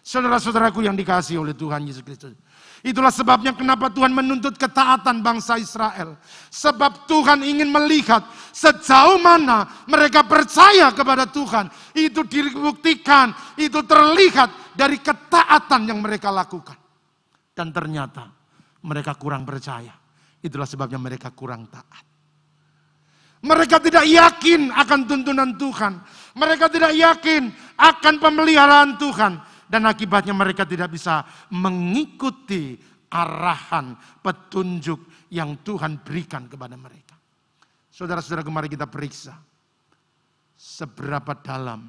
Saudara-saudaraku 0.00 0.80
yang 0.80 0.96
dikasih 0.96 1.36
oleh 1.36 1.52
Tuhan 1.52 1.84
Yesus 1.84 2.00
Kristus. 2.00 2.32
Itulah 2.80 3.12
sebabnya 3.12 3.52
kenapa 3.52 3.92
Tuhan 3.92 4.08
menuntut 4.08 4.56
ketaatan 4.56 5.20
bangsa 5.20 5.60
Israel. 5.60 6.16
Sebab 6.48 7.04
Tuhan 7.04 7.44
ingin 7.44 7.68
melihat 7.68 8.24
sejauh 8.56 9.20
mana 9.20 9.84
mereka 9.84 10.24
percaya 10.24 10.88
kepada 10.96 11.28
Tuhan. 11.28 11.68
Itu 11.92 12.24
dibuktikan, 12.24 13.36
itu 13.60 13.84
terlihat 13.84 14.72
dari 14.72 14.96
ketaatan 14.96 15.92
yang 15.92 16.00
mereka 16.00 16.32
lakukan. 16.32 16.78
Dan 17.52 17.68
ternyata 17.68 18.32
mereka 18.88 19.12
kurang 19.18 19.44
percaya. 19.44 19.92
Itulah 20.40 20.64
sebabnya 20.64 20.96
mereka 20.96 21.34
kurang 21.36 21.68
taat. 21.68 22.08
Mereka 23.38 23.78
tidak 23.78 24.02
yakin 24.02 24.74
akan 24.74 25.00
tuntunan 25.06 25.54
Tuhan. 25.54 26.02
Mereka 26.38 26.70
tidak 26.70 26.94
yakin 26.94 27.50
akan 27.74 28.14
pemeliharaan 28.22 28.94
Tuhan. 28.96 29.42
Dan 29.68 29.84
akibatnya 29.84 30.32
mereka 30.32 30.64
tidak 30.64 30.96
bisa 30.96 31.20
mengikuti 31.52 32.80
arahan, 33.12 33.92
petunjuk 34.24 35.28
yang 35.28 35.60
Tuhan 35.60 36.00
berikan 36.00 36.48
kepada 36.48 36.72
mereka. 36.72 37.18
Saudara-saudara, 37.92 38.46
mari 38.48 38.72
kita 38.72 38.88
periksa. 38.88 39.36
Seberapa 40.56 41.36
dalam 41.38 41.84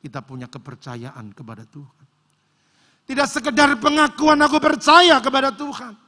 kita 0.00 0.22
punya 0.22 0.46
kepercayaan 0.46 1.34
kepada 1.34 1.66
Tuhan. 1.66 2.06
Tidak 3.10 3.26
sekedar 3.26 3.74
pengakuan 3.82 4.38
aku 4.38 4.62
percaya 4.62 5.18
kepada 5.18 5.50
Tuhan. 5.50 5.98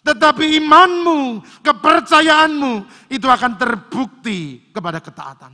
Tetapi 0.00 0.56
imanmu, 0.56 1.44
kepercayaanmu 1.60 2.72
itu 3.12 3.28
akan 3.28 3.52
terbukti 3.60 4.72
kepada 4.72 5.04
ketaatan. 5.04 5.52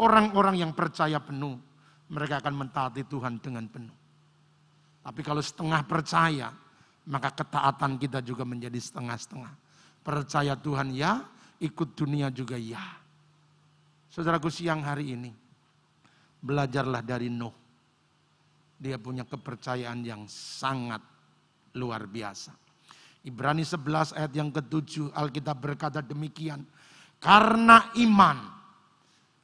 Orang-orang 0.00 0.64
yang 0.64 0.72
percaya 0.72 1.20
penuh 1.20 1.60
mereka 2.10 2.40
akan 2.40 2.54
mentaati 2.56 3.04
Tuhan 3.04 3.38
dengan 3.38 3.68
penuh. 3.68 3.96
Tapi 5.00 5.20
kalau 5.24 5.40
setengah 5.40 5.80
percaya, 5.84 6.48
maka 7.08 7.32
ketaatan 7.32 7.96
kita 7.96 8.20
juga 8.20 8.44
menjadi 8.44 8.76
setengah-setengah. 8.76 9.52
Percaya 10.00 10.56
Tuhan 10.56 10.92
ya, 10.92 11.24
ikut 11.60 11.96
dunia 11.96 12.28
juga 12.32 12.56
ya. 12.56 12.80
Saudaraku 14.10 14.50
siang 14.50 14.82
hari 14.82 15.14
ini, 15.14 15.30
belajarlah 16.42 17.00
dari 17.04 17.30
Nuh. 17.30 17.54
Dia 18.80 18.96
punya 18.96 19.28
kepercayaan 19.28 20.00
yang 20.02 20.24
sangat 20.26 21.04
luar 21.76 22.08
biasa. 22.08 22.56
Ibrani 23.20 23.62
11 23.62 24.16
ayat 24.16 24.32
yang 24.32 24.48
ketujuh 24.48 25.12
Alkitab 25.12 25.60
berkata 25.60 26.00
demikian. 26.00 26.64
Karena 27.20 27.92
iman, 28.00 28.59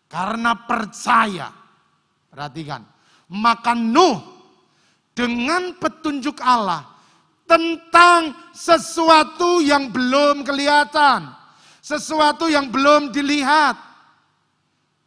karena 0.07 0.55
percaya, 0.55 1.51
Perhatikan. 2.37 2.85
Maka 3.33 3.73
Nuh 3.73 4.21
dengan 5.16 5.73
petunjuk 5.81 6.37
Allah 6.45 6.85
tentang 7.49 8.37
sesuatu 8.53 9.64
yang 9.64 9.88
belum 9.88 10.45
kelihatan. 10.45 11.33
Sesuatu 11.81 12.45
yang 12.53 12.69
belum 12.69 13.09
dilihat. 13.16 13.81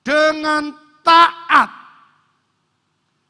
Dengan 0.02 0.74
taat. 1.06 1.70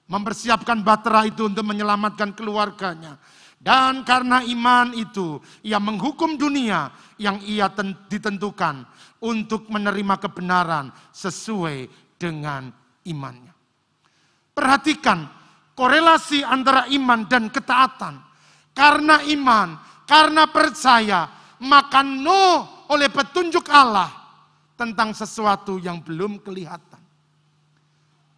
Mempersiapkan 0.08 0.80
batera 0.80 1.28
itu 1.28 1.52
untuk 1.52 1.68
menyelamatkan 1.68 2.32
keluarganya. 2.32 3.20
Dan 3.60 4.08
karena 4.08 4.40
iman 4.48 4.96
itu, 4.96 5.44
ia 5.60 5.76
menghukum 5.76 6.40
dunia 6.40 6.88
yang 7.20 7.44
ia 7.44 7.68
ditentukan 8.08 8.88
untuk 9.20 9.68
menerima 9.68 10.16
kebenaran 10.20 10.92
sesuai 11.12 11.88
dengan 12.20 12.72
imannya. 13.08 13.54
Perhatikan 14.56 15.28
korelasi 15.80 16.44
antara 16.44 16.88
iman 16.92 17.24
dan 17.28 17.48
ketaatan. 17.48 18.20
Karena 18.76 19.20
iman, 19.24 19.76
karena 20.08 20.48
percaya, 20.48 21.28
maka 21.64 22.04
no 22.04 22.86
oleh 22.92 23.12
petunjuk 23.12 23.68
Allah 23.68 24.08
tentang 24.80 25.12
sesuatu 25.12 25.76
yang 25.80 26.00
belum 26.00 26.40
kelihatan. 26.40 27.00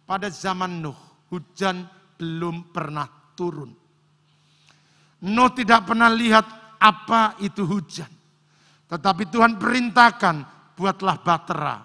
Pada 0.02 0.26
zaman 0.30 0.82
Nuh, 0.82 0.98
hujan 1.30 1.86
belum 2.18 2.74
pernah 2.74 3.06
turun. 3.38 3.70
Nuh 5.22 5.50
tidak 5.54 5.86
pernah 5.86 6.10
lihat 6.10 6.76
apa 6.82 7.38
itu 7.38 7.62
hujan. 7.62 8.10
Tetapi 8.90 9.30
Tuhan 9.30 9.56
perintahkan, 9.56 10.36
buatlah 10.76 11.16
batera. 11.20 11.76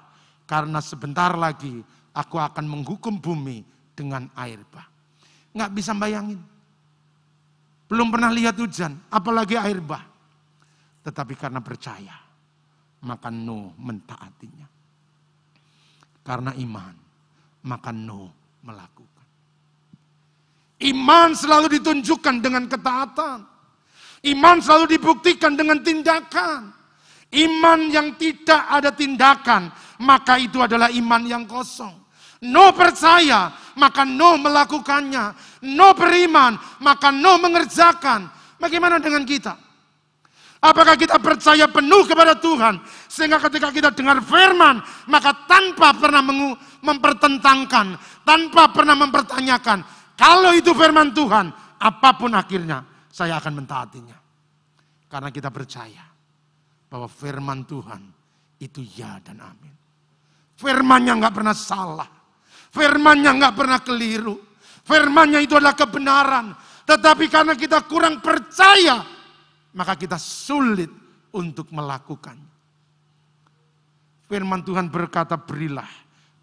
Karena 0.47 0.79
sebentar 0.79 1.35
lagi 1.35 1.83
aku 2.15 2.39
akan 2.39 2.65
menghukum 2.65 3.19
bumi 3.19 3.61
dengan 3.91 4.31
air 4.39 4.63
bah. 4.71 4.87
Nggak 5.51 5.71
bisa 5.75 5.91
bayangin. 5.97 6.39
Belum 7.87 8.11
pernah 8.11 8.31
lihat 8.31 8.55
hujan, 8.59 8.99
apalagi 9.07 9.55
air 9.55 9.79
bah. 9.79 10.03
Tetapi 11.07 11.33
karena 11.39 11.63
percaya, 11.63 12.15
maka 13.03 13.31
Nuh 13.31 13.71
mentaatinya. 13.79 14.67
Karena 16.23 16.51
iman, 16.51 16.95
maka 17.63 17.95
Nuh 17.95 18.27
melakukan. 18.63 19.27
Iman 20.83 21.33
selalu 21.33 21.79
ditunjukkan 21.79 22.35
dengan 22.43 22.69
ketaatan. 22.69 23.39
Iman 24.27 24.57
selalu 24.61 24.99
dibuktikan 24.99 25.57
dengan 25.57 25.81
tindakan. 25.81 26.76
Iman 27.27 27.91
yang 27.91 28.15
tidak 28.15 28.71
ada 28.71 28.95
tindakan, 28.95 29.67
maka 29.99 30.39
itu 30.39 30.63
adalah 30.63 30.87
iman 30.87 31.21
yang 31.27 31.43
kosong. 31.43 31.91
No 32.47 32.71
percaya, 32.71 33.51
maka 33.75 34.07
no 34.07 34.39
melakukannya. 34.39 35.35
No 35.67 35.91
beriman, 35.91 36.55
maka 36.79 37.11
no 37.11 37.35
mengerjakan. 37.35 38.31
Bagaimana 38.55 39.03
dengan 39.03 39.27
kita? 39.27 39.59
Apakah 40.57 40.97
kita 40.97 41.21
percaya 41.21 41.69
penuh 41.69 42.01
kepada 42.09 42.33
Tuhan 42.33 42.81
sehingga 43.05 43.37
ketika 43.45 43.69
kita 43.69 43.93
dengar 43.93 44.25
firman 44.25 44.81
maka 45.05 45.45
tanpa 45.45 45.93
pernah 45.93 46.25
mempertentangkan, 46.81 47.93
tanpa 48.25 48.73
pernah 48.73 48.97
mempertanyakan, 48.97 49.85
kalau 50.17 50.57
itu 50.57 50.73
firman 50.73 51.13
Tuhan, 51.13 51.53
apa 51.77 52.09
pun 52.17 52.33
akhirnya 52.33 52.81
saya 53.13 53.37
akan 53.37 53.53
mentaatinya. 53.53 54.17
Karena 55.05 55.29
kita 55.29 55.53
percaya 55.53 56.16
bahwa 56.87 57.07
firman 57.11 57.67
Tuhan 57.67 58.01
itu 58.63 58.81
ya 58.83 59.19
dan 59.21 59.43
amin. 59.43 59.73
Firmannya 60.57 61.13
nggak 61.21 61.35
pernah 61.35 61.55
salah. 61.55 62.09
Firmannya 62.73 63.31
nggak 63.37 63.55
pernah 63.55 63.79
keliru. 63.83 64.35
Firmannya 64.81 65.43
itu 65.43 65.59
adalah 65.59 65.77
kebenaran. 65.77 66.55
Tetapi 66.87 67.27
karena 67.27 67.53
kita 67.53 67.83
kurang 67.85 68.23
percaya, 68.23 69.03
maka 69.75 69.93
kita 69.99 70.15
sulit 70.15 70.89
untuk 71.35 71.69
melakukan. 71.75 72.39
Firman 74.27 74.63
Tuhan 74.63 74.87
berkata, 74.87 75.35
berilah, 75.39 75.87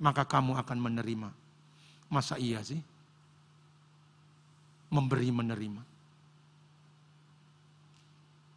maka 0.01 0.25
kamu 0.25 0.57
akan 0.61 0.79
menerima. 0.79 1.29
Masa 2.13 2.37
iya 2.37 2.61
sih? 2.61 2.81
Memberi 4.93 5.33
menerima. 5.33 5.94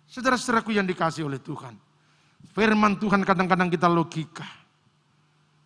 Saudara-saudaraku 0.08 0.72
yang 0.72 0.88
dikasih 0.88 1.28
oleh 1.28 1.44
Tuhan. 1.44 1.76
Firman 2.56 2.96
Tuhan 2.96 3.28
kadang-kadang 3.28 3.68
kita 3.68 3.92
logika. 3.92 4.48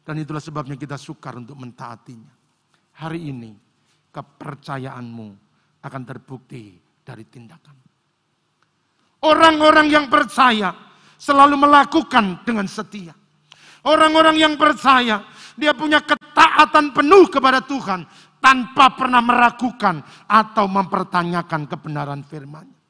Dan 0.02 0.18
itulah 0.18 0.42
sebabnya 0.42 0.74
kita 0.74 0.98
sukar 0.98 1.38
untuk 1.38 1.56
mentaatinya. 1.62 2.34
Hari 2.98 3.30
ini 3.30 3.54
kepercayaanmu 4.10 5.28
akan 5.86 6.02
terbukti 6.04 6.76
dari 7.06 7.24
tindakan. 7.30 7.78
Orang-orang 9.22 9.88
yang 9.94 10.10
percaya 10.10 10.74
selalu 11.22 11.54
melakukan 11.62 12.42
dengan 12.42 12.66
setia. 12.66 13.14
Orang-orang 13.86 14.42
yang 14.42 14.58
percaya 14.58 15.22
dia 15.54 15.78
punya 15.78 16.02
ketaatan 16.02 16.90
penuh 16.90 17.30
kepada 17.30 17.62
Tuhan 17.62 18.10
tanpa 18.42 18.98
pernah 18.98 19.22
meragukan 19.22 20.02
atau 20.26 20.66
mempertanyakan 20.66 21.70
kebenaran 21.70 22.26
firman. 22.26 22.81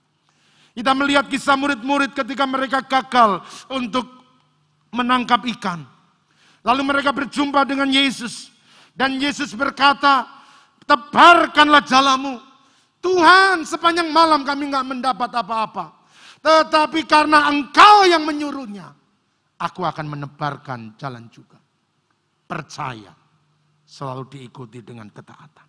Kita 0.72 0.96
melihat 0.96 1.28
kisah 1.28 1.60
murid-murid 1.60 2.16
ketika 2.16 2.48
mereka 2.48 2.80
gagal 2.84 3.44
untuk 3.68 4.08
menangkap 4.96 5.44
ikan. 5.60 5.84
Lalu 6.64 6.82
mereka 6.86 7.12
berjumpa 7.12 7.68
dengan 7.68 7.92
Yesus. 7.92 8.54
Dan 8.96 9.20
Yesus 9.20 9.52
berkata, 9.52 10.28
tebarkanlah 10.88 11.84
jalamu. 11.84 12.40
Tuhan 13.02 13.66
sepanjang 13.66 14.14
malam 14.14 14.46
kami 14.46 14.70
nggak 14.70 14.88
mendapat 14.88 15.32
apa-apa. 15.34 15.86
Tetapi 16.42 17.04
karena 17.10 17.50
engkau 17.50 18.06
yang 18.06 18.24
menyuruhnya, 18.24 18.94
aku 19.58 19.82
akan 19.84 20.06
menebarkan 20.06 20.96
jalan 20.96 21.28
juga. 21.34 21.58
Percaya 22.46 23.12
selalu 23.86 24.24
diikuti 24.32 24.80
dengan 24.86 25.12
ketaatan. 25.12 25.68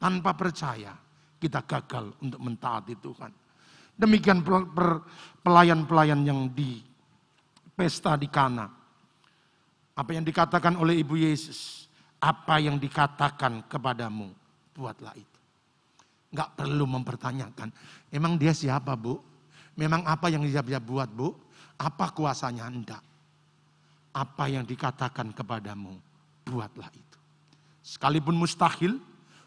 Tanpa 0.00 0.32
percaya 0.34 0.94
kita 1.38 1.62
gagal 1.66 2.22
untuk 2.22 2.40
mentaati 2.42 2.94
Tuhan. 2.98 3.32
Demikian 4.02 4.42
pelayan-pelayan 5.46 6.26
yang 6.26 6.50
di 6.50 6.82
pesta 7.78 8.18
di 8.18 8.26
Kana 8.26 8.66
apa 9.92 10.10
yang 10.10 10.24
dikatakan 10.24 10.74
oleh 10.80 11.04
Ibu 11.04 11.20
Yesus, 11.20 11.86
apa 12.18 12.58
yang 12.58 12.80
dikatakan 12.80 13.68
kepadamu, 13.68 14.32
buatlah 14.72 15.14
itu. 15.14 15.40
Enggak 16.32 16.50
perlu 16.56 16.84
mempertanyakan, 16.88 17.68
emang 18.08 18.40
dia 18.40 18.56
siapa 18.56 18.96
bu? 18.96 19.20
Memang 19.76 20.02
apa 20.08 20.32
yang 20.32 20.42
dia 20.42 20.80
buat 20.80 21.06
bu? 21.12 21.36
Apa 21.76 22.10
kuasanya? 22.10 22.66
Enggak. 22.66 23.04
Apa 24.12 24.48
yang 24.48 24.64
dikatakan 24.64 25.32
kepadamu, 25.32 25.94
buatlah 26.44 26.88
itu. 26.92 27.18
Sekalipun 27.84 28.36
mustahil, 28.36 28.96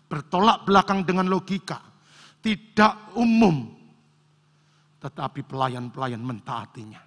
bertolak 0.05 0.65
belakang 0.65 1.01
dengan 1.05 1.25
logika, 1.25 1.81
tidak 2.41 3.17
umum, 3.17 3.73
tetapi 5.05 5.45
pelayan-pelayan 5.45 6.17
mentaatinya. 6.17 6.97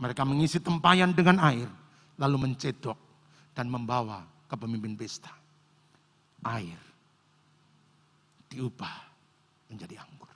Mereka 0.00 0.24
mengisi 0.24 0.56
tempayan 0.56 1.12
dengan 1.12 1.36
air, 1.44 1.68
lalu 2.16 2.48
mencedok 2.48 2.96
dan 3.52 3.68
membawa 3.68 4.24
ke 4.48 4.56
pemimpin 4.56 4.96
pesta. 4.96 5.28
Air 6.48 6.80
diubah 8.48 8.96
menjadi 9.68 10.00
anggur. 10.00 10.32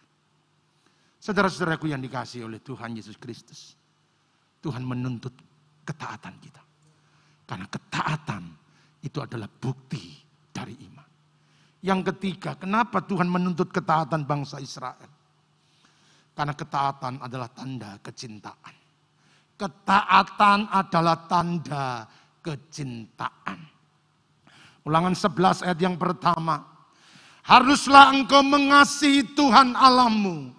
Saudara-saudaraku 1.16 1.88
yang 1.88 2.04
dikasih 2.04 2.44
oleh 2.44 2.60
Tuhan 2.60 3.00
Yesus 3.00 3.16
Kristus. 3.16 3.72
Tuhan 4.60 4.84
menuntut 4.84 5.32
ketaatan 5.88 6.36
kita. 6.36 6.62
Karena 7.48 7.64
ketaatan 7.64 8.42
itu 9.00 9.18
adalah 9.24 9.48
bukti 9.48 10.20
dari 10.52 10.76
iman. 10.84 11.08
Yang 11.80 12.12
ketiga, 12.12 12.60
kenapa 12.60 13.00
Tuhan 13.00 13.30
menuntut 13.30 13.72
ketaatan 13.72 14.28
bangsa 14.28 14.60
Israel? 14.60 15.21
Karena 16.32 16.54
ketaatan 16.56 17.20
adalah 17.20 17.48
tanda 17.52 18.00
kecintaan. 18.00 18.74
Ketaatan 19.60 20.58
adalah 20.72 21.16
tanda 21.28 22.08
kecintaan. 22.40 23.58
Ulangan 24.82 25.14
11 25.14 25.64
ayat 25.68 25.78
yang 25.78 25.94
pertama. 26.00 26.66
Haruslah 27.42 28.14
engkau 28.14 28.40
mengasihi 28.42 29.34
Tuhan 29.34 29.74
Allahmu 29.74 30.54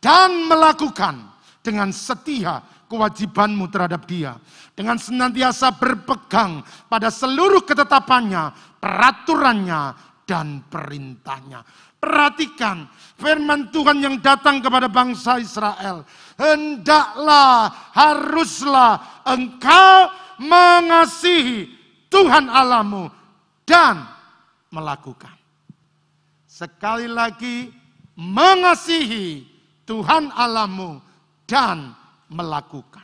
dan 0.00 0.46
melakukan 0.46 1.32
dengan 1.64 1.90
setia 1.90 2.60
kewajibanmu 2.86 3.66
terhadap 3.72 4.06
dia. 4.06 4.38
Dengan 4.76 5.00
senantiasa 5.00 5.72
berpegang 5.74 6.60
pada 6.86 7.08
seluruh 7.08 7.64
ketetapannya, 7.64 8.52
peraturannya, 8.78 9.96
dan 10.26 10.60
perintahnya. 10.66 11.62
Perhatikan 12.06 12.86
firman 13.18 13.74
Tuhan 13.74 13.98
yang 13.98 14.22
datang 14.22 14.62
kepada 14.62 14.86
bangsa 14.86 15.42
Israel. 15.42 16.06
Hendaklah, 16.38 17.74
haruslah 17.90 19.26
engkau 19.26 20.14
mengasihi 20.38 21.66
Tuhan 22.06 22.46
Allahmu 22.46 23.10
dan 23.66 24.06
melakukan. 24.70 25.34
Sekali 26.46 27.10
lagi, 27.10 27.74
mengasihi 28.14 29.42
Tuhan 29.82 30.30
Allahmu 30.30 31.02
dan 31.42 31.90
melakukan. 32.30 33.02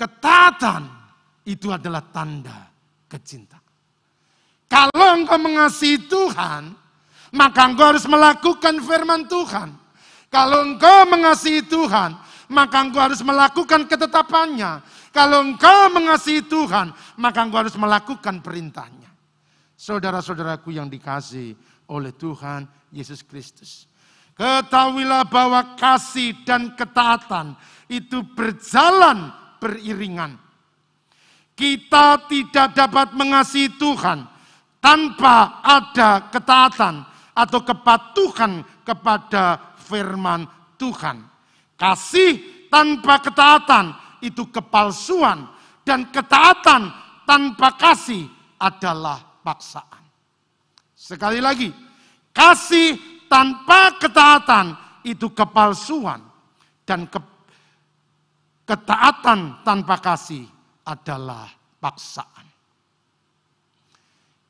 Ketaatan 0.00 0.82
itu 1.44 1.68
adalah 1.72 2.04
tanda 2.08 2.68
kecintaan. 3.08 3.65
Kalau 4.66 5.06
engkau 5.14 5.38
mengasihi 5.38 6.10
Tuhan, 6.10 6.74
maka 7.30 7.60
engkau 7.70 7.94
harus 7.94 8.06
melakukan 8.06 8.82
firman 8.82 9.30
Tuhan. 9.30 9.74
Kalau 10.26 10.66
engkau 10.66 11.06
mengasihi 11.06 11.62
Tuhan, 11.62 12.18
maka 12.50 12.76
engkau 12.82 13.02
harus 13.02 13.22
melakukan 13.22 13.86
ketetapannya. 13.86 14.82
Kalau 15.14 15.46
engkau 15.46 15.90
mengasihi 15.94 16.42
Tuhan, 16.44 16.90
maka 17.18 17.38
engkau 17.46 17.62
harus 17.62 17.76
melakukan 17.78 18.42
perintahnya. 18.42 19.10
Saudara-saudaraku 19.78 20.74
yang 20.74 20.90
dikasih 20.90 21.54
oleh 21.86 22.10
Tuhan 22.16 22.66
Yesus 22.90 23.22
Kristus. 23.22 23.86
Ketahuilah 24.36 25.24
bahwa 25.30 25.78
kasih 25.80 26.36
dan 26.44 26.76
ketaatan 26.76 27.56
itu 27.88 28.20
berjalan 28.36 29.32
beriringan. 29.62 30.36
Kita 31.56 32.20
tidak 32.28 32.76
dapat 32.76 33.16
mengasihi 33.16 33.72
Tuhan 33.80 34.35
tanpa 34.86 35.66
ada 35.66 36.30
ketaatan 36.30 37.02
atau 37.34 37.60
kepatuhan 37.66 38.62
kepada 38.86 39.74
firman 39.82 40.46
Tuhan. 40.78 41.26
Kasih 41.74 42.38
tanpa 42.70 43.18
ketaatan 43.18 43.90
itu 44.22 44.46
kepalsuan 44.46 45.50
dan 45.82 46.06
ketaatan 46.14 46.94
tanpa 47.26 47.74
kasih 47.74 48.30
adalah 48.62 49.18
paksaan. 49.42 50.06
Sekali 50.94 51.42
lagi, 51.42 51.74
kasih 52.30 53.26
tanpa 53.26 53.98
ketaatan 53.98 54.78
itu 55.02 55.34
kepalsuan 55.34 56.22
dan 56.86 57.10
ke, 57.10 57.18
ketaatan 58.70 59.66
tanpa 59.66 59.98
kasih 59.98 60.46
adalah 60.86 61.50
paksaan. 61.82 62.55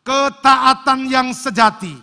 Ketaatan 0.07 1.11
yang 1.11 1.35
sejati 1.35 1.99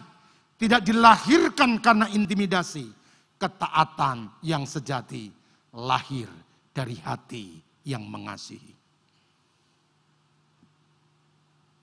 tidak 0.60 0.84
dilahirkan 0.84 1.80
karena 1.80 2.12
intimidasi. 2.12 2.92
Ketaatan 3.40 4.28
yang 4.44 4.68
sejati 4.68 5.32
lahir 5.72 6.28
dari 6.76 7.00
hati 7.00 7.64
yang 7.88 8.04
mengasihi. 8.04 8.76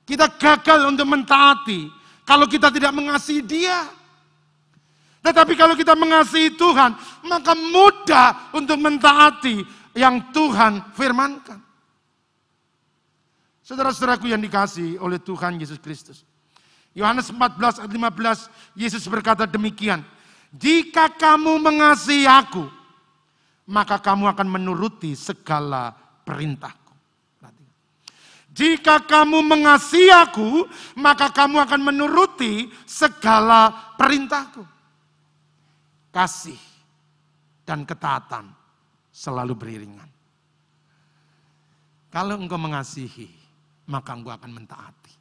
Kita 0.05 0.27
gagal 0.37 0.91
untuk 0.93 1.09
mentaati 1.09 1.89
kalau 2.29 2.45
kita 2.45 2.69
tidak 2.69 2.93
mengasihi 2.93 3.41
Dia. 3.41 3.89
Tetapi 5.21 5.53
kalau 5.53 5.77
kita 5.77 5.93
mengasihi 5.93 6.57
Tuhan, 6.57 6.97
maka 7.29 7.53
mudah 7.53 8.57
untuk 8.57 8.81
mentaati 8.81 9.61
yang 9.93 10.33
Tuhan 10.33 10.97
firmankan. 10.97 11.70
Saudara-saudaraku 13.71 14.27
yang 14.27 14.43
dikasih 14.43 14.99
oleh 14.99 15.23
Tuhan 15.23 15.55
Yesus 15.55 15.79
Kristus. 15.79 16.27
Yohanes 16.91 17.31
14 17.31 17.87
ayat 17.87 17.87
15, 17.87 18.51
Yesus 18.75 19.07
berkata 19.07 19.47
demikian. 19.47 20.03
Jika 20.51 21.07
kamu 21.07 21.63
mengasihi 21.63 22.27
aku, 22.27 22.67
maka 23.71 24.03
kamu 24.03 24.27
akan 24.35 24.49
menuruti 24.51 25.15
segala 25.15 25.95
perintahku. 26.27 26.91
Jika 28.51 29.07
kamu 29.07 29.39
mengasihi 29.39 30.11
aku, 30.11 30.67
maka 30.99 31.31
kamu 31.31 31.63
akan 31.63 31.95
menuruti 31.95 32.67
segala 32.83 33.71
perintahku. 33.95 34.67
Kasih 36.11 36.59
dan 37.63 37.87
ketaatan 37.87 38.51
selalu 39.15 39.55
beriringan. 39.55 40.11
Kalau 42.11 42.35
engkau 42.35 42.59
mengasihi, 42.59 43.40
maka 43.91 44.15
engkau 44.15 44.31
akan 44.31 44.51
mentaati. 44.55 45.15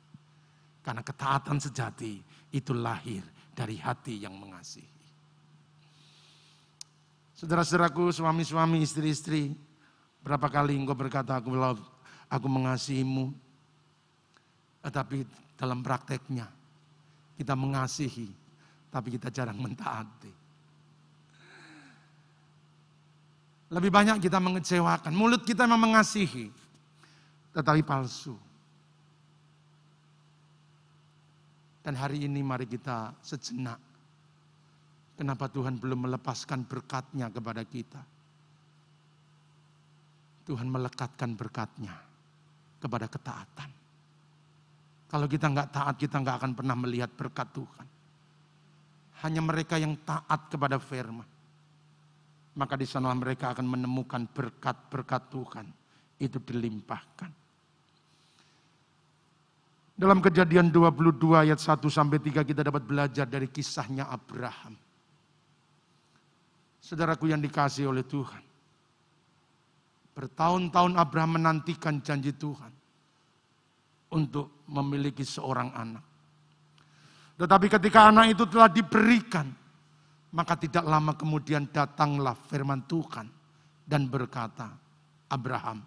Karena 0.85 1.01
ketaatan 1.01 1.57
sejati 1.57 2.21
itu 2.53 2.71
lahir 2.71 3.25
dari 3.51 3.75
hati 3.81 4.21
yang 4.21 4.37
mengasihi. 4.37 5.01
Saudara-saudaraku, 7.35 8.11
suami-suami, 8.13 8.83
istri-istri, 8.83 9.55
berapa 10.21 10.47
kali 10.51 10.75
engkau 10.75 10.95
berkata, 10.95 11.39
aku, 11.39 11.51
aku 12.29 12.47
mengasihimu. 12.47 13.31
Tetapi 14.83 15.23
dalam 15.59 15.79
prakteknya, 15.83 16.47
kita 17.39 17.55
mengasihi, 17.55 18.27
tapi 18.91 19.15
kita 19.15 19.31
jarang 19.31 19.55
mentaati. 19.55 20.31
Lebih 23.69 23.91
banyak 23.93 24.17
kita 24.19 24.41
mengecewakan. 24.41 25.13
Mulut 25.13 25.45
kita 25.45 25.63
memang 25.63 25.93
mengasihi, 25.93 26.49
tetapi 27.53 27.85
palsu. 27.85 28.48
Dan 31.79 31.95
hari 31.95 32.27
ini 32.27 32.43
mari 32.43 32.67
kita 32.67 33.15
sejenak. 33.23 33.79
Kenapa 35.15 35.51
Tuhan 35.51 35.79
belum 35.79 36.07
melepaskan 36.07 36.63
berkatnya 36.67 37.27
kepada 37.31 37.63
kita? 37.63 38.01
Tuhan 40.47 40.67
melekatkan 40.71 41.35
berkatnya 41.35 41.93
kepada 42.79 43.05
ketaatan. 43.05 43.69
Kalau 45.09 45.25
kita 45.25 45.45
nggak 45.49 45.69
taat, 45.73 45.95
kita 45.97 46.21
nggak 46.21 46.35
akan 46.39 46.51
pernah 46.53 46.75
melihat 46.77 47.09
berkat 47.13 47.49
Tuhan. 47.53 47.87
Hanya 49.25 49.41
mereka 49.43 49.75
yang 49.75 49.97
taat 50.05 50.47
kepada 50.47 50.79
firman. 50.79 51.27
Maka 52.55 52.73
di 52.75 52.87
sana 52.87 53.11
mereka 53.11 53.51
akan 53.55 53.67
menemukan 53.67 54.25
berkat-berkat 54.29 55.23
Tuhan. 55.31 55.67
Itu 56.19 56.39
dilimpahkan. 56.43 57.38
Dalam 59.99 60.23
kejadian 60.23 60.71
22 60.71 61.35
ayat 61.35 61.59
1 61.59 61.83
sampai 61.91 62.23
3 62.23 62.47
kita 62.47 62.63
dapat 62.63 62.87
belajar 62.87 63.27
dari 63.27 63.51
kisahnya 63.51 64.07
Abraham. 64.07 64.79
Saudaraku 66.79 67.27
yang 67.27 67.43
dikasih 67.43 67.91
oleh 67.91 68.07
Tuhan. 68.07 68.39
Bertahun-tahun 70.15 70.95
Abraham 70.95 71.35
menantikan 71.35 71.99
janji 71.99 72.31
Tuhan. 72.31 72.79
untuk 74.09 74.65
memiliki 74.69 75.21
seorang 75.21 75.69
anak. 75.73 76.05
Tetapi 77.37 77.67
ketika 77.69 78.09
anak 78.11 78.35
itu 78.35 78.43
telah 78.49 78.67
diberikan, 78.67 79.47
maka 80.33 80.57
tidak 80.59 80.83
lama 80.83 81.15
kemudian 81.15 81.69
datanglah 81.69 82.35
firman 82.49 82.83
Tuhan 82.89 83.29
dan 83.85 84.09
berkata, 84.09 84.69
Abraham, 85.29 85.85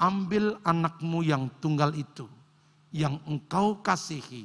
ambil 0.00 0.56
anakmu 0.64 1.20
yang 1.26 1.50
tunggal 1.58 1.92
itu, 1.98 2.24
yang 2.92 3.16
engkau 3.24 3.80
kasihi, 3.80 4.44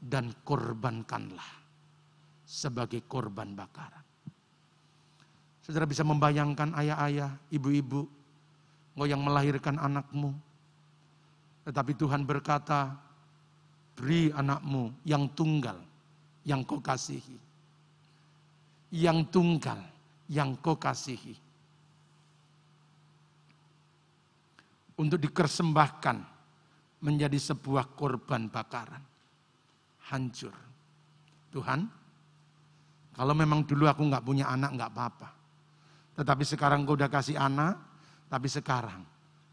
dan 0.00 0.32
korbankanlah 0.44 1.50
sebagai 2.46 3.02
korban 3.04 3.52
bakaran. 3.52 4.04
Saudara 5.64 5.82
bisa 5.82 6.06
membayangkan 6.06 6.78
ayah-ayah, 6.78 7.34
ibu-ibu, 7.50 8.06
engkau 8.94 9.08
yang 9.10 9.18
melahirkan 9.18 9.82
anakmu. 9.82 10.30
Tetapi 11.66 11.92
Tuhan 11.98 12.22
berkata, 12.22 12.94
beri 13.98 14.30
anakmu 14.30 14.94
yang 15.02 15.26
tunggal, 15.34 15.82
yang 16.46 16.62
kau 16.62 16.78
kasihi. 16.78 17.34
Yang 18.94 19.18
tunggal, 19.34 19.82
yang 20.30 20.54
kau 20.62 20.78
kasihi. 20.78 21.34
Untuk 24.96 25.18
dikersembahkan 25.18 26.35
menjadi 27.00 27.36
sebuah 27.36 27.92
korban 27.96 28.48
bakaran. 28.48 29.02
Hancur. 30.06 30.54
Tuhan, 31.50 31.88
kalau 33.16 33.32
memang 33.32 33.64
dulu 33.64 33.88
aku 33.88 34.04
nggak 34.06 34.24
punya 34.24 34.46
anak 34.52 34.76
nggak 34.76 34.90
apa-apa. 34.92 35.28
Tetapi 36.16 36.44
sekarang 36.44 36.84
engkau 36.84 36.96
udah 36.96 37.08
kasih 37.08 37.36
anak, 37.36 37.76
tapi 38.28 38.48
sekarang 38.48 39.02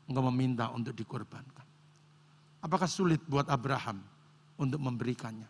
engkau 0.07 0.23
meminta 0.31 0.71
untuk 0.71 0.91
dikorbankan. 0.95 1.65
Apakah 2.63 2.87
sulit 2.87 3.19
buat 3.27 3.47
Abraham 3.51 3.99
untuk 4.55 4.79
memberikannya? 4.79 5.47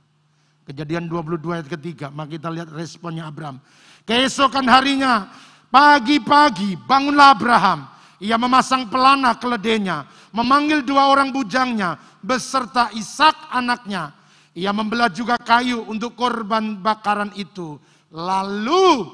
Kejadian 0.63 1.11
22 1.11 1.59
ayat 1.59 1.67
ketiga, 1.67 2.07
maka 2.09 2.39
kita 2.39 2.47
lihat 2.47 2.71
responnya 2.71 3.27
Abraham. 3.27 3.59
Keesokan 4.07 4.65
harinya, 4.65 5.27
pagi-pagi 5.67 6.79
bangunlah 6.87 7.35
Abraham. 7.35 7.79
Ia 8.21 8.37
memasang 8.37 8.87
pelana 8.91 9.35
keledainya, 9.37 10.05
memanggil 10.31 10.85
dua 10.85 11.09
orang 11.09 11.33
bujangnya, 11.33 11.97
beserta 12.21 12.93
Ishak 12.93 13.49
anaknya. 13.49 14.13
Ia 14.53 14.69
membelah 14.69 15.09
juga 15.09 15.35
kayu 15.41 15.81
untuk 15.89 16.13
korban 16.13 16.77
bakaran 16.77 17.33
itu. 17.33 17.81
Lalu 18.13 19.09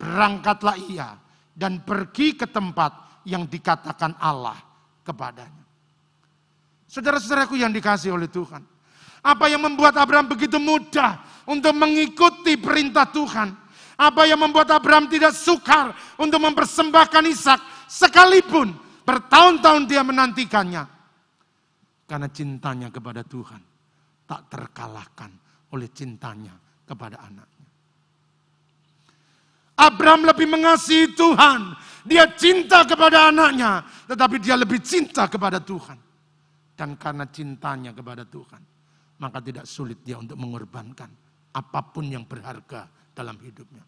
berangkatlah 0.00 0.80
ia 0.88 1.20
dan 1.52 1.84
pergi 1.84 2.32
ke 2.32 2.48
tempat 2.48 3.22
yang 3.28 3.44
dikatakan 3.44 4.16
Allah 4.16 4.56
kepadanya. 5.04 5.64
Saudara-saudaraku 6.88 7.60
yang 7.60 7.72
dikasih 7.72 8.16
oleh 8.16 8.28
Tuhan. 8.28 8.64
Apa 9.24 9.48
yang 9.48 9.64
membuat 9.64 9.96
Abraham 9.96 10.28
begitu 10.28 10.60
mudah 10.60 11.20
untuk 11.48 11.72
mengikuti 11.76 12.60
perintah 12.60 13.08
Tuhan? 13.08 13.56
Apa 13.94 14.26
yang 14.28 14.40
membuat 14.40 14.68
Abraham 14.74 15.08
tidak 15.08 15.32
sukar 15.32 15.94
untuk 16.18 16.40
mempersembahkan 16.40 17.24
Ishak 17.30 17.60
sekalipun 17.94 18.74
bertahun-tahun 19.06 19.86
dia 19.86 20.02
menantikannya? 20.02 20.82
Karena 22.10 22.28
cintanya 22.28 22.90
kepada 22.90 23.22
Tuhan 23.22 23.62
tak 24.26 24.50
terkalahkan 24.50 25.30
oleh 25.72 25.88
cintanya 25.94 26.52
kepada 26.84 27.22
anaknya. 27.22 27.68
Abraham 29.74 30.22
lebih 30.30 30.46
mengasihi 30.46 31.14
Tuhan. 31.18 31.74
Dia 32.04 32.28
cinta 32.36 32.84
kepada 32.84 33.32
anaknya, 33.32 33.80
tetapi 34.04 34.36
dia 34.36 34.60
lebih 34.60 34.78
cinta 34.84 35.24
kepada 35.24 35.56
Tuhan. 35.56 35.96
Dan 36.76 37.00
karena 37.00 37.24
cintanya 37.32 37.96
kepada 37.96 38.28
Tuhan, 38.28 38.60
maka 39.18 39.40
tidak 39.40 39.64
sulit 39.64 40.04
dia 40.04 40.20
untuk 40.20 40.36
mengorbankan 40.36 41.08
apa 41.54 41.80
pun 41.80 42.04
yang 42.04 42.28
berharga 42.28 42.86
dalam 43.16 43.40
hidupnya. 43.40 43.80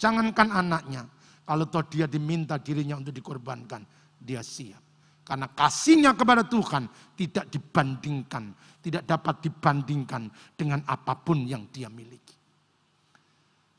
Jangankan 0.00 0.48
anaknya, 0.50 1.02
kalau 1.44 1.68
toh 1.68 1.84
dia 1.84 2.08
diminta 2.08 2.56
dirinya 2.56 2.96
untuk 2.96 3.12
dikorbankan, 3.12 3.84
dia 4.16 4.40
siap. 4.40 4.80
Karena 5.24 5.48
kasihnya 5.48 6.12
kepada 6.12 6.44
Tuhan 6.44 6.84
tidak 7.16 7.48
dibandingkan, 7.48 8.52
tidak 8.84 9.04
dapat 9.08 9.40
dibandingkan 9.40 10.28
dengan 10.52 10.84
apa 10.84 11.16
pun 11.16 11.48
yang 11.48 11.64
dia 11.72 11.88
miliki. 11.88 12.36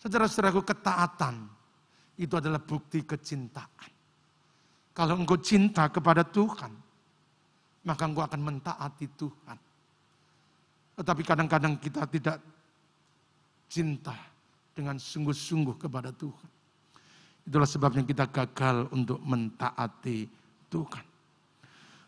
Saudara-saudaraku 0.02 0.62
ketaatan 0.66 1.50
itu 2.18 2.34
adalah 2.38 2.62
bukti 2.62 3.06
kecintaan. 3.06 3.94
Kalau 4.96 5.18
engkau 5.18 5.38
cinta 5.38 5.90
kepada 5.90 6.26
Tuhan, 6.26 6.72
maka 7.86 8.04
engkau 8.06 8.26
akan 8.26 8.42
mentaati 8.42 9.06
Tuhan. 9.14 9.58
Tetapi 10.96 11.22
kadang-kadang 11.22 11.78
kita 11.78 12.08
tidak 12.10 12.38
cinta 13.70 14.16
dengan 14.74 14.98
sungguh-sungguh 14.98 15.76
kepada 15.78 16.16
Tuhan. 16.16 16.55
Itulah 17.46 17.70
sebabnya 17.70 18.02
kita 18.02 18.26
gagal 18.34 18.90
untuk 18.90 19.22
mentaati 19.22 20.26
Tuhan. 20.66 21.06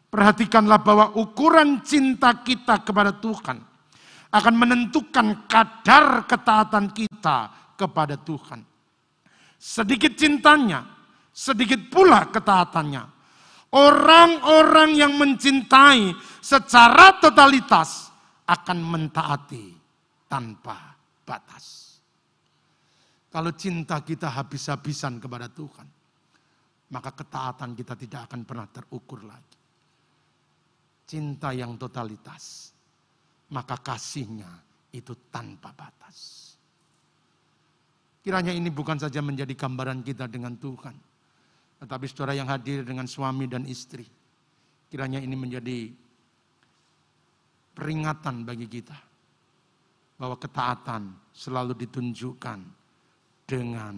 Perhatikanlah 0.09 0.81
bahwa 0.81 1.05
ukuran 1.13 1.85
cinta 1.85 2.41
kita 2.41 2.81
kepada 2.81 3.13
Tuhan 3.13 3.61
akan 4.33 4.53
menentukan 4.57 5.45
kadar 5.45 6.25
ketaatan 6.25 6.89
kita 6.89 7.38
kepada 7.77 8.17
Tuhan. 8.17 8.65
Sedikit 9.61 10.17
cintanya, 10.17 10.83
sedikit 11.29 11.85
pula 11.93 12.25
ketaatannya. 12.33 13.03
Orang-orang 13.77 14.95
yang 14.95 15.13
mencintai 15.19 16.15
secara 16.39 17.19
totalitas 17.19 18.09
akan 18.47 18.77
mentaati 18.79 19.75
tanpa 20.31 20.95
batas. 21.27 21.86
Kalau 23.28 23.51
cinta 23.53 23.99
kita 23.99 24.32
habis-habisan 24.32 25.19
kepada 25.19 25.51
Tuhan, 25.51 25.88
maka 26.95 27.11
ketaatan 27.11 27.75
kita 27.75 27.99
tidak 27.99 28.32
akan 28.32 28.47
pernah 28.47 28.67
terukur 28.71 29.28
lagi. 29.28 29.59
Cinta 31.07 31.51
yang 31.51 31.75
totalitas, 31.75 32.71
maka 33.51 33.75
kasihnya 33.80 34.51
itu 34.95 35.11
tanpa 35.28 35.75
batas. 35.75 36.47
Kiranya 38.23 38.51
ini 38.51 38.67
bukan 38.67 38.99
saja 38.99 39.23
menjadi 39.23 39.55
gambaran 39.55 40.03
kita 40.03 40.28
dengan 40.28 40.55
Tuhan. 40.59 40.95
Tetapi 41.80 42.05
saudara 42.11 42.36
yang 42.36 42.51
hadir 42.51 42.84
dengan 42.84 43.07
suami 43.07 43.47
dan 43.47 43.63
istri. 43.63 44.03
Kiranya 44.91 45.23
ini 45.23 45.36
menjadi 45.36 45.88
peringatan 47.71 48.43
bagi 48.43 48.67
kita. 48.67 48.99
Bahwa 50.19 50.36
ketaatan 50.36 51.32
selalu 51.32 51.88
ditunjukkan 51.88 52.76
dengan 53.47 53.95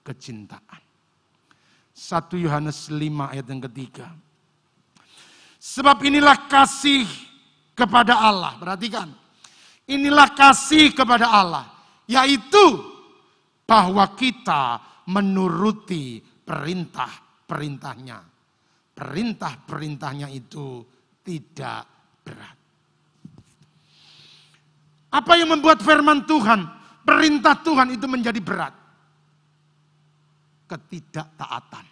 kecintaan. 0.00 0.82
1 1.92 2.40
Yohanes 2.40 2.88
5 2.88 3.32
ayat 3.36 3.44
yang 3.44 3.62
ketiga. 3.68 4.08
Sebab 5.60 6.00
inilah 6.00 6.48
kasih 6.48 7.04
kepada 7.76 8.16
Allah. 8.16 8.56
Perhatikan. 8.56 9.12
Inilah 9.84 10.32
kasih 10.32 10.96
kepada 10.96 11.28
Allah. 11.28 11.68
Yaitu 12.08 12.80
bahwa 13.68 14.16
kita 14.16 14.80
menuruti 15.12 16.24
perintah-perintahnya. 16.24 18.18
Perintah-perintahnya 18.96 20.32
itu 20.32 20.80
tidak 21.20 21.84
berat. 22.24 22.56
Apa 25.10 25.32
yang 25.36 25.52
membuat 25.52 25.84
firman 25.84 26.24
Tuhan, 26.24 26.79
perintah 27.10 27.58
Tuhan 27.58 27.98
itu 27.98 28.06
menjadi 28.06 28.38
berat? 28.38 28.74
Ketidaktaatan. 30.70 31.84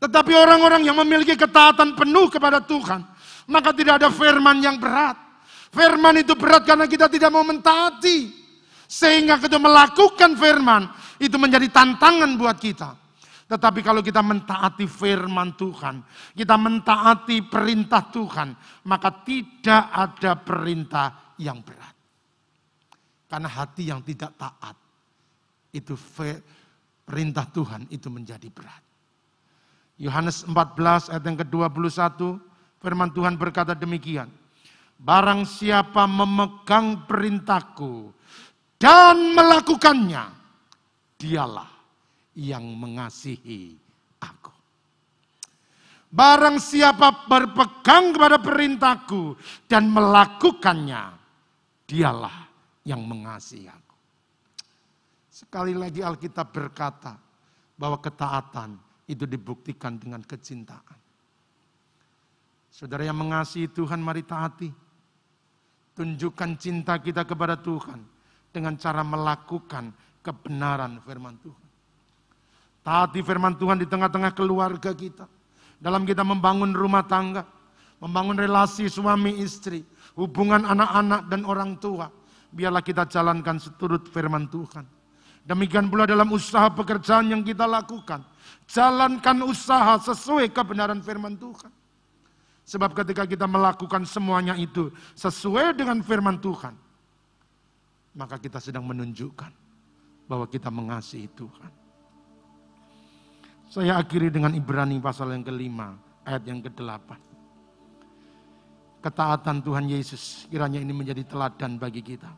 Tetapi 0.00 0.32
orang-orang 0.32 0.88
yang 0.88 0.96
memiliki 0.96 1.36
ketaatan 1.36 1.92
penuh 1.92 2.32
kepada 2.32 2.64
Tuhan, 2.64 3.04
maka 3.52 3.76
tidak 3.76 4.00
ada 4.00 4.08
firman 4.08 4.64
yang 4.64 4.80
berat. 4.80 5.20
Firman 5.68 6.24
itu 6.24 6.32
berat 6.32 6.64
karena 6.64 6.88
kita 6.88 7.12
tidak 7.12 7.28
mau 7.28 7.44
mentaati. 7.44 8.32
Sehingga 8.88 9.36
kita 9.36 9.60
melakukan 9.60 10.32
firman, 10.32 10.88
itu 11.20 11.36
menjadi 11.36 11.68
tantangan 11.68 12.40
buat 12.40 12.56
kita. 12.56 12.96
Tetapi 13.48 13.80
kalau 13.84 14.00
kita 14.00 14.24
mentaati 14.24 14.88
firman 14.88 15.52
Tuhan, 15.60 16.00
kita 16.32 16.56
mentaati 16.56 17.44
perintah 17.44 18.08
Tuhan, 18.08 18.48
maka 18.88 19.12
tidak 19.24 19.92
ada 19.92 20.32
perintah 20.40 21.36
yang 21.36 21.60
berat. 21.60 21.77
Karena 23.28 23.48
hati 23.48 23.92
yang 23.92 24.00
tidak 24.00 24.32
taat, 24.40 24.72
itu 25.76 25.92
perintah 27.04 27.44
Tuhan 27.52 27.84
itu 27.92 28.08
menjadi 28.08 28.48
berat. 28.48 28.80
Yohanes 30.00 30.48
14 30.48 31.12
ayat 31.12 31.24
yang 31.28 31.36
ke-21, 31.44 32.40
firman 32.80 33.12
Tuhan 33.12 33.36
berkata 33.36 33.76
demikian. 33.76 34.32
Barang 34.98 35.44
siapa 35.44 36.08
memegang 36.08 37.04
perintahku 37.04 38.10
dan 38.80 39.36
melakukannya, 39.36 40.24
dialah 41.20 41.70
yang 42.32 42.64
mengasihi 42.64 43.76
aku. 44.18 44.54
Barang 46.08 46.56
siapa 46.56 47.28
berpegang 47.28 48.16
kepada 48.16 48.40
perintahku 48.40 49.36
dan 49.68 49.92
melakukannya, 49.92 51.14
dialah 51.84 52.47
yang 52.88 53.04
mengasihi 53.04 53.68
aku. 53.68 53.96
Sekali 55.28 55.76
lagi 55.76 56.00
Alkitab 56.00 56.48
berkata 56.48 57.20
bahwa 57.76 58.00
ketaatan 58.00 58.80
itu 59.04 59.28
dibuktikan 59.28 60.00
dengan 60.00 60.24
kecintaan. 60.24 60.96
Saudara 62.72 63.04
yang 63.04 63.20
mengasihi 63.20 63.68
Tuhan, 63.68 64.00
mari 64.00 64.24
taati. 64.24 64.72
Tunjukkan 65.92 66.50
cinta 66.56 66.96
kita 66.96 67.26
kepada 67.26 67.58
Tuhan 67.58 68.00
dengan 68.54 68.78
cara 68.78 69.02
melakukan 69.02 69.90
kebenaran 70.22 71.02
firman 71.02 71.36
Tuhan. 71.42 71.66
Taati 72.86 73.20
firman 73.20 73.58
Tuhan 73.58 73.82
di 73.82 73.86
tengah-tengah 73.90 74.32
keluarga 74.32 74.94
kita 74.94 75.26
dalam 75.82 76.06
kita 76.06 76.22
membangun 76.22 76.74
rumah 76.74 77.02
tangga, 77.06 77.46
membangun 77.98 78.38
relasi 78.38 78.86
suami 78.86 79.42
istri, 79.42 79.82
hubungan 80.14 80.66
anak-anak 80.66 81.26
dan 81.30 81.42
orang 81.46 81.78
tua. 81.82 82.17
Biarlah 82.48 82.80
kita 82.80 83.04
jalankan 83.04 83.60
seturut 83.60 84.08
firman 84.08 84.48
Tuhan. 84.48 84.86
Demikian 85.48 85.88
pula 85.88 86.04
dalam 86.04 86.28
usaha 86.32 86.68
pekerjaan 86.68 87.32
yang 87.32 87.40
kita 87.40 87.64
lakukan. 87.64 88.20
Jalankan 88.68 89.48
usaha 89.48 89.96
sesuai 90.00 90.52
kebenaran 90.52 91.00
firman 91.00 91.36
Tuhan. 91.40 91.72
Sebab 92.68 92.92
ketika 92.92 93.24
kita 93.24 93.48
melakukan 93.48 94.04
semuanya 94.04 94.52
itu 94.60 94.92
sesuai 95.16 95.72
dengan 95.72 96.04
firman 96.04 96.36
Tuhan, 96.36 96.76
maka 98.12 98.36
kita 98.36 98.60
sedang 98.60 98.84
menunjukkan 98.84 99.48
bahwa 100.28 100.44
kita 100.44 100.68
mengasihi 100.68 101.32
Tuhan. 101.32 101.72
Saya 103.72 103.96
akhiri 103.96 104.28
dengan 104.28 104.52
Ibrani 104.52 105.00
pasal 105.00 105.32
yang 105.32 105.44
kelima, 105.44 105.96
ayat 106.28 106.44
yang 106.44 106.60
ke-8. 106.60 107.27
Ketaatan 108.98 109.62
Tuhan 109.62 109.86
Yesus 109.86 110.50
kiranya 110.50 110.82
ini 110.82 110.90
menjadi 110.90 111.22
teladan 111.22 111.78
bagi 111.78 112.02
kita. 112.02 112.30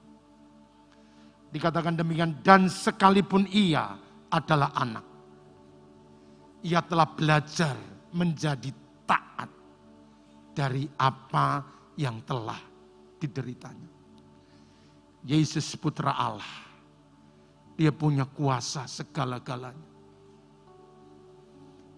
Dikatakan 1.51 1.99
demikian, 1.99 2.39
dan 2.47 2.71
sekalipun 2.71 3.49
ia 3.51 3.99
adalah 4.31 4.71
anak. 4.77 5.03
Ia 6.63 6.85
telah 6.85 7.09
belajar 7.11 7.75
menjadi 8.13 8.71
taat 9.09 9.51
dari 10.55 10.87
apa 11.01 11.65
yang 11.99 12.23
telah 12.23 12.61
dideritanya. 13.19 13.91
Yesus 15.25 15.75
putra 15.75 16.15
Allah. 16.15 16.69
Dia 17.81 17.91
punya 17.91 18.29
kuasa 18.29 18.85
segala-galanya. 18.85 19.89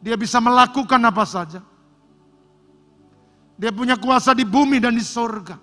Dia 0.02 0.14
bisa 0.18 0.38
melakukan 0.38 1.02
apa 1.02 1.26
saja. 1.26 1.62
Dia 3.62 3.70
punya 3.70 3.94
kuasa 3.94 4.34
di 4.34 4.42
bumi 4.42 4.82
dan 4.82 4.98
di 4.98 5.06
sorga. 5.06 5.54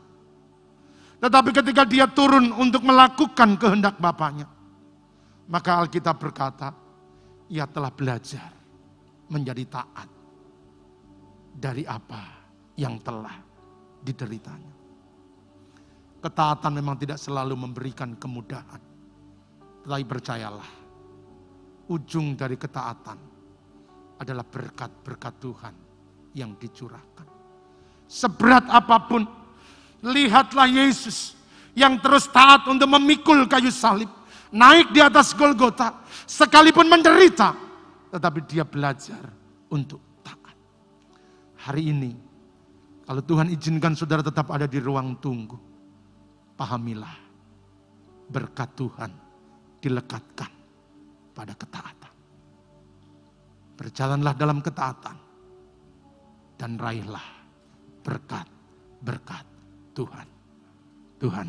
Tetapi 1.19 1.51
ketika 1.51 1.83
dia 1.83 2.07
turun 2.07 2.55
untuk 2.55 2.87
melakukan 2.87 3.59
kehendak 3.59 3.99
Bapaknya, 3.99 4.47
maka 5.51 5.83
Alkitab 5.83 6.15
berkata, 6.15 6.71
ia 7.51 7.67
telah 7.67 7.91
belajar 7.91 8.55
menjadi 9.27 9.67
taat 9.67 10.07
dari 11.51 11.83
apa 11.83 12.23
yang 12.79 13.03
telah 13.03 13.35
dideritanya. 13.99 14.79
Ketaatan 16.23 16.71
memang 16.71 16.95
tidak 16.95 17.19
selalu 17.19 17.67
memberikan 17.67 18.15
kemudahan. 18.15 18.79
Tetapi 19.83 20.03
percayalah, 20.07 20.71
ujung 21.91 22.39
dari 22.39 22.55
ketaatan 22.55 23.19
adalah 24.23 24.47
berkat-berkat 24.47 25.33
Tuhan 25.43 25.75
yang 26.31 26.55
dicurahkan. 26.55 27.38
Seberat 28.09 28.65
apa 28.73 29.05
pun, 29.05 29.21
lihatlah 30.01 30.65
Yesus 30.65 31.37
yang 31.77 32.01
terus 32.01 32.25
taat 32.25 32.65
untuk 32.65 32.89
memikul 32.89 33.45
kayu 33.45 33.69
salib. 33.69 34.09
Naik 34.49 34.89
di 34.89 34.97
atas 34.97 35.37
Golgota, 35.37 36.01
sekalipun 36.25 36.89
menderita, 36.89 37.53
tetapi 38.09 38.49
dia 38.49 38.65
belajar 38.65 39.21
untuk 39.69 40.01
taat. 40.25 40.57
Hari 41.69 41.83
ini, 41.93 42.11
kalau 43.05 43.21
Tuhan 43.21 43.53
izinkan 43.53 43.93
saudara 43.93 44.25
tetap 44.25 44.49
ada 44.49 44.65
di 44.65 44.81
ruang 44.81 45.21
tunggu, 45.21 45.53
pahamilah 46.57 47.13
berkat 48.25 48.73
Tuhan 48.73 49.11
dilekatkan 49.77 50.51
pada 51.37 51.53
ketaatan. 51.53 52.13
Berjalanlah 53.77 54.33
dalam 54.33 54.59
ketaatan. 54.65 55.17
Dan 56.59 56.75
raihlah 56.75 57.38
berkat-berkat 58.09 59.45
Tuhan. 59.93 60.27
Tuhan 61.21 61.47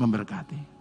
memberkati. 0.00 0.73